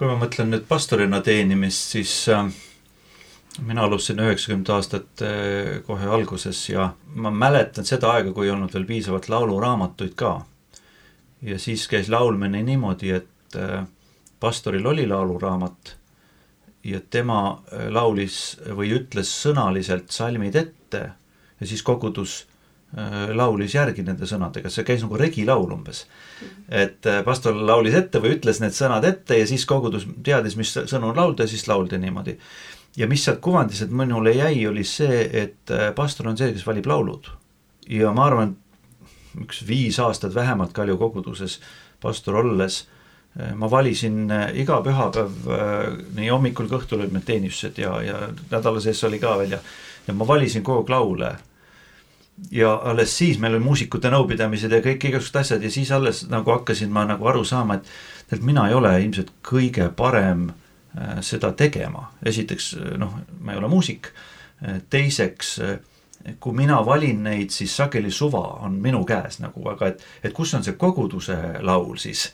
kui 0.00 0.08
ma 0.08 0.16
mõtlen 0.16 0.48
nüüd 0.48 0.64
pastorina 0.64 1.20
teenimist, 1.20 1.90
siis 1.92 2.12
äh, 2.32 2.46
mina 3.60 3.84
alustasin 3.84 4.22
üheksakümnendate 4.24 4.72
aastate 4.72 5.30
kohe 5.86 6.08
alguses 6.08 6.62
ja 6.68 6.90
ma 7.14 7.30
mäletan 7.30 7.86
seda 7.88 8.14
aega, 8.14 8.32
kui 8.32 8.48
ei 8.48 8.54
olnud 8.54 8.72
veel 8.74 8.86
piisavalt 8.88 9.28
lauluraamatuid 9.32 10.14
ka 10.18 10.34
ja 11.42 11.58
siis 11.58 11.86
käis 11.88 12.08
laulmine 12.12 12.62
niimoodi, 12.62 13.10
et 13.16 13.56
äh, 13.56 13.84
pastoril 14.40 14.86
oli 14.86 15.06
lauluraamat 15.08 15.96
ja 16.84 17.00
tema 17.10 17.40
äh, 17.50 17.88
laulis 17.92 18.58
või 18.76 18.94
ütles 18.96 19.32
sõnaliselt 19.42 20.12
salmid 20.14 20.56
ette 20.56 21.02
ja 21.60 21.66
siis 21.66 21.82
kogudus 21.82 22.44
laulis 23.34 23.74
järgi 23.74 24.02
nende 24.02 24.26
sõnadega, 24.26 24.70
see 24.70 24.82
käis 24.86 25.04
nagu 25.04 25.18
regilaul 25.18 25.70
umbes. 25.70 26.06
et 26.68 27.06
pastor 27.24 27.54
laulis 27.54 27.94
ette 27.94 28.18
või 28.18 28.34
ütles 28.34 28.58
need 28.60 28.74
sõnad 28.74 29.04
ette 29.06 29.38
ja 29.38 29.46
siis 29.46 29.66
kogudus 29.66 30.08
teadis, 30.26 30.56
mis 30.56 30.72
sõnu 30.74 31.12
laulda 31.14 31.46
ja 31.46 31.48
siis 31.48 31.68
lauldi 31.68 31.98
niimoodi. 31.98 32.36
Ja 32.96 33.06
mis 33.08 33.24
sealt 33.24 33.40
kuvandis, 33.40 33.82
et 33.82 33.90
minule 33.90 34.32
jäi, 34.34 34.66
oli 34.66 34.84
see, 34.84 35.22
et 35.42 35.72
pastor 35.96 36.28
on 36.28 36.38
see, 36.38 36.52
kes 36.52 36.66
valib 36.66 36.86
laulud. 36.90 37.30
ja 37.88 38.12
ma 38.14 38.26
arvan, 38.26 38.56
üks 39.38 39.62
viis 39.66 39.98
aastat 40.02 40.34
vähemalt 40.34 40.72
Kalju 40.72 40.96
koguduses 40.98 41.60
pastor 42.02 42.40
olles 42.40 42.80
eh, 43.38 43.52
ma 43.54 43.70
valisin 43.70 44.30
eh, 44.30 44.48
iga 44.62 44.80
pühapäev 44.84 45.52
nii 46.16 46.30
hommikul 46.30 46.68
kui 46.68 46.80
õhtul 46.80 47.02
olid 47.02 47.14
meil 47.14 47.26
teenistused 47.26 47.78
ja, 47.78 47.94
ja 48.02 48.18
nädala 48.50 48.82
sees 48.82 49.02
oli 49.06 49.20
ka 49.22 49.36
veel 49.40 49.56
ja, 49.56 49.62
ja 50.08 50.16
ma 50.16 50.26
valisin 50.26 50.66
kogu 50.66 50.82
aeg 50.82 50.94
laule. 50.94 51.34
ja 52.50 52.72
alles 52.84 53.16
siis 53.18 53.38
meil 53.38 53.54
oli 53.54 53.64
muusikute 53.64 54.10
nõupidamised 54.10 54.72
ja 54.72 54.80
kõik 54.84 55.04
igasugused 55.10 55.40
asjad 55.42 55.62
ja 55.62 55.70
siis 55.70 55.92
alles 55.92 56.24
nagu 56.28 56.50
hakkasin 56.50 56.90
ma 56.92 57.04
nagu 57.04 57.26
aru 57.28 57.44
saama, 57.44 57.76
et, 57.76 57.86
et 58.32 58.42
mina 58.42 58.68
ei 58.68 58.74
ole 58.74 58.94
ilmselt 59.02 59.32
kõige 59.46 59.90
parem 59.96 60.50
seda 61.22 61.52
tegema. 61.52 62.08
esiteks 62.26 62.72
noh, 62.98 63.12
ma 63.38 63.52
ei 63.52 63.58
ole 63.60 63.68
muusik, 63.70 64.08
teiseks 64.90 65.58
kui 66.40 66.52
mina 66.52 66.76
valin 66.84 67.22
neid, 67.24 67.52
siis 67.54 67.72
sageli 67.76 68.10
suva 68.12 68.42
on 68.66 68.74
minu 68.82 69.00
käes 69.08 69.38
nagu, 69.40 69.62
aga 69.70 69.88
et, 69.88 70.02
et 70.24 70.34
kus 70.36 70.52
on 70.56 70.64
see 70.64 70.76
koguduse 70.80 71.36
laul 71.64 71.96
siis, 72.00 72.26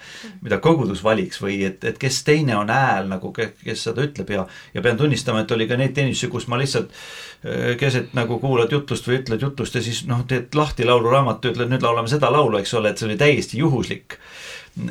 mida 0.43 0.59
kogudus 0.63 1.05
valiks 1.07 1.39
või 1.43 1.61
et, 1.69 1.85
et 1.87 1.99
kes 2.01 2.19
teine 2.27 2.57
on 2.59 2.73
hääl 2.73 3.07
nagu, 3.13 3.31
kes 3.37 3.85
seda 3.87 4.03
ütleb 4.09 4.33
ja, 4.35 4.47
ja 4.75 4.83
pean 4.83 4.99
tunnistama, 4.99 5.45
et 5.45 5.55
oli 5.55 5.69
ka 5.71 5.79
neid 5.79 5.95
teenistusi, 5.95 6.33
kus 6.33 6.49
ma 6.51 6.59
lihtsalt 6.59 6.91
äh, 6.91 7.36
keset 7.81 8.15
nagu 8.17 8.41
kuulad 8.43 8.73
jutlust 8.73 9.07
või 9.09 9.21
ütled 9.21 9.43
jutlust 9.43 9.77
ja 9.77 9.83
siis 9.85 10.05
noh, 10.09 10.25
teed 10.29 10.55
lahti 10.57 10.87
lauluraamatu, 10.89 11.53
ütled 11.53 11.71
nüüd 11.71 11.85
laulame 11.85 12.11
seda 12.11 12.33
laulu, 12.33 12.59
eks 12.61 12.75
ole, 12.79 12.91
et 12.91 13.01
see 13.01 13.11
oli 13.11 13.19
täiesti 13.21 13.61
juhuslik 13.63 14.19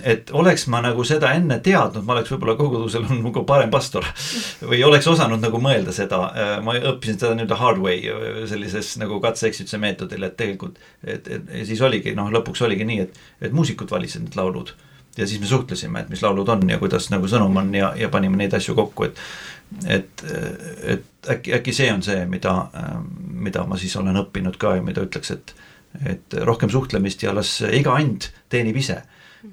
et 0.02 0.32
oleks 0.34 0.66
ma 0.72 0.80
nagu 0.82 1.04
seda 1.06 1.32
enne 1.38 1.60
teadnud, 1.64 2.06
ma 2.06 2.16
oleks 2.16 2.32
võib-olla 2.34 2.56
kogudusel 2.58 3.06
olnud 3.06 3.28
nagu 3.28 3.44
parem 3.48 3.70
pastor. 3.74 4.08
või 4.70 4.82
oleks 4.88 5.08
osanud 5.12 5.44
nagu 5.44 5.62
mõelda 5.62 5.94
seda, 5.96 6.22
ma 6.66 6.78
õppisin 6.80 7.20
seda 7.20 7.36
nii-öelda 7.38 7.60
hard 7.60 7.84
way 7.84 8.02
sellises 8.50 8.96
nagu 9.02 9.20
katse-eksituse 9.24 9.80
meetodil, 9.82 10.26
et 10.26 10.38
tegelikult, 10.40 10.82
et, 11.04 11.30
et 11.30 11.56
ja 11.62 11.70
siis 11.70 11.86
oligi, 11.86 12.16
noh, 12.18 12.32
lõpuks 12.34 12.66
oligi 12.66 12.88
nii, 12.88 13.06
et, 13.06 13.24
et 13.46 13.56
muusikud 13.56 13.92
valisid 13.94 14.26
need 14.26 14.40
laulud 14.40 14.74
ja 15.16 15.28
siis 15.28 15.40
me 15.40 15.48
suhtlesime, 15.48 16.02
et 16.02 16.10
mis 16.12 16.22
laulud 16.24 16.50
on 16.52 16.66
ja 16.70 16.80
kuidas 16.82 17.08
nagu 17.14 17.30
sõnum 17.32 17.56
on 17.62 17.70
ja, 17.76 17.94
ja 17.96 18.10
panime 18.12 18.36
neid 18.42 18.56
asju 18.58 18.76
kokku, 18.76 19.08
et 19.08 19.22
et, 19.88 20.26
et 20.84 21.30
äkki, 21.30 21.54
äkki 21.60 21.74
see 21.74 21.92
on 21.94 22.04
see, 22.06 22.26
mida, 22.30 22.56
mida 23.28 23.66
ma 23.68 23.78
siis 23.82 23.96
olen 24.00 24.22
õppinud 24.24 24.60
ka 24.62 24.76
ja 24.78 24.86
mida 24.86 25.06
ütleks, 25.06 25.34
et 25.36 25.56
et 26.04 26.34
rohkem 26.44 26.68
suhtlemist 26.68 27.22
ja 27.24 27.32
las 27.32 27.62
iga 27.64 27.94
and 27.96 28.28
teenib 28.52 28.76
ise. 28.76 28.98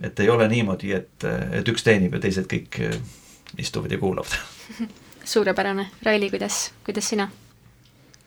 et 0.03 0.21
ei 0.21 0.29
ole 0.33 0.49
niimoodi, 0.49 0.93
et, 0.97 1.25
et 1.53 1.69
üks 1.69 1.85
teenib 1.85 2.15
ja 2.17 2.21
teised 2.23 2.47
kõik 2.49 2.79
istuvad 3.61 3.93
ja 3.93 3.99
kuulavad. 4.01 4.35
suurepärane, 5.35 5.87
Raili, 6.03 6.31
kuidas, 6.33 6.73
kuidas 6.85 7.09
sina? 7.13 7.29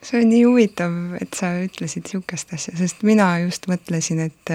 see 0.06 0.22
on 0.22 0.30
nii 0.30 0.44
huvitav, 0.46 0.94
et 1.18 1.34
sa 1.34 1.50
ütlesid 1.66 2.06
niisugust 2.06 2.54
asja, 2.54 2.76
sest 2.78 3.02
mina 3.08 3.32
just 3.42 3.66
mõtlesin, 3.68 4.22
et 4.28 4.54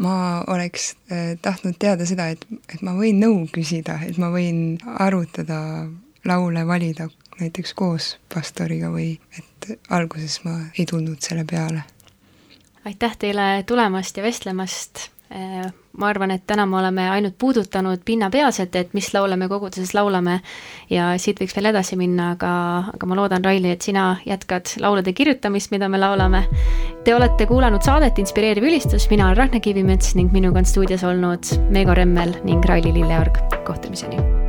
ma 0.00 0.44
oleks 0.48 0.94
äh, 1.12 1.34
tahtnud 1.42 1.76
teada 1.78 2.06
seda, 2.08 2.30
et, 2.32 2.46
et 2.72 2.80
ma 2.84 2.94
võin 2.96 3.20
nõu 3.20 3.44
küsida, 3.52 3.98
et 4.08 4.16
ma 4.20 4.30
võin 4.32 4.78
arutada, 5.04 5.58
laule 6.26 6.66
valida 6.66 7.08
näiteks 7.40 7.74
koos 7.74 8.16
pastoriga 8.34 8.90
või 8.90 9.18
et 9.38 9.70
alguses 9.90 10.40
ma 10.44 10.58
ei 10.78 10.86
tulnud 10.86 11.20
selle 11.20 11.44
peale. 11.44 11.82
aitäh 12.84 13.16
teile 13.18 13.62
tulemast 13.66 14.16
ja 14.16 14.22
vestlemast 14.22 15.10
Äh, 15.30 15.72
ma 15.98 16.06
arvan, 16.06 16.30
et 16.30 16.44
täna 16.46 16.68
me 16.70 16.76
oleme 16.78 17.08
ainult 17.10 17.34
puudutanud 17.38 17.98
pinnapealselt, 18.06 18.76
et 18.78 18.92
mis 18.94 19.08
laule 19.14 19.34
me 19.36 19.48
koguduses 19.50 19.90
laulame 19.96 20.36
ja 20.90 21.08
siit 21.18 21.42
võiks 21.42 21.56
veel 21.56 21.72
edasi 21.72 21.98
minna, 21.98 22.30
aga, 22.36 22.52
aga 22.94 23.10
ma 23.10 23.18
loodan, 23.18 23.42
Raili, 23.42 23.74
et 23.74 23.82
sina 23.82 24.06
jätkad 24.26 24.76
laulude 24.78 25.16
kirjutamist, 25.18 25.74
mida 25.74 25.90
me 25.90 25.98
laulame. 25.98 26.44
Te 27.02 27.18
olete 27.18 27.50
kuulanud 27.50 27.82
saadet 27.82 28.22
Inspireeriv 28.22 28.70
ülistus, 28.70 29.10
mina 29.10 29.26
olen 29.26 29.42
Ragne 29.42 29.60
Kivimets 29.60 30.14
ning 30.14 30.30
minuga 30.30 30.62
on 30.62 30.74
stuudios 30.76 31.02
olnud 31.02 31.56
Meego 31.74 31.98
Remmel 31.98 32.38
ning 32.46 32.62
Raili 32.70 32.94
Lilleorg, 32.94 33.42
kohtumiseni 33.66 34.45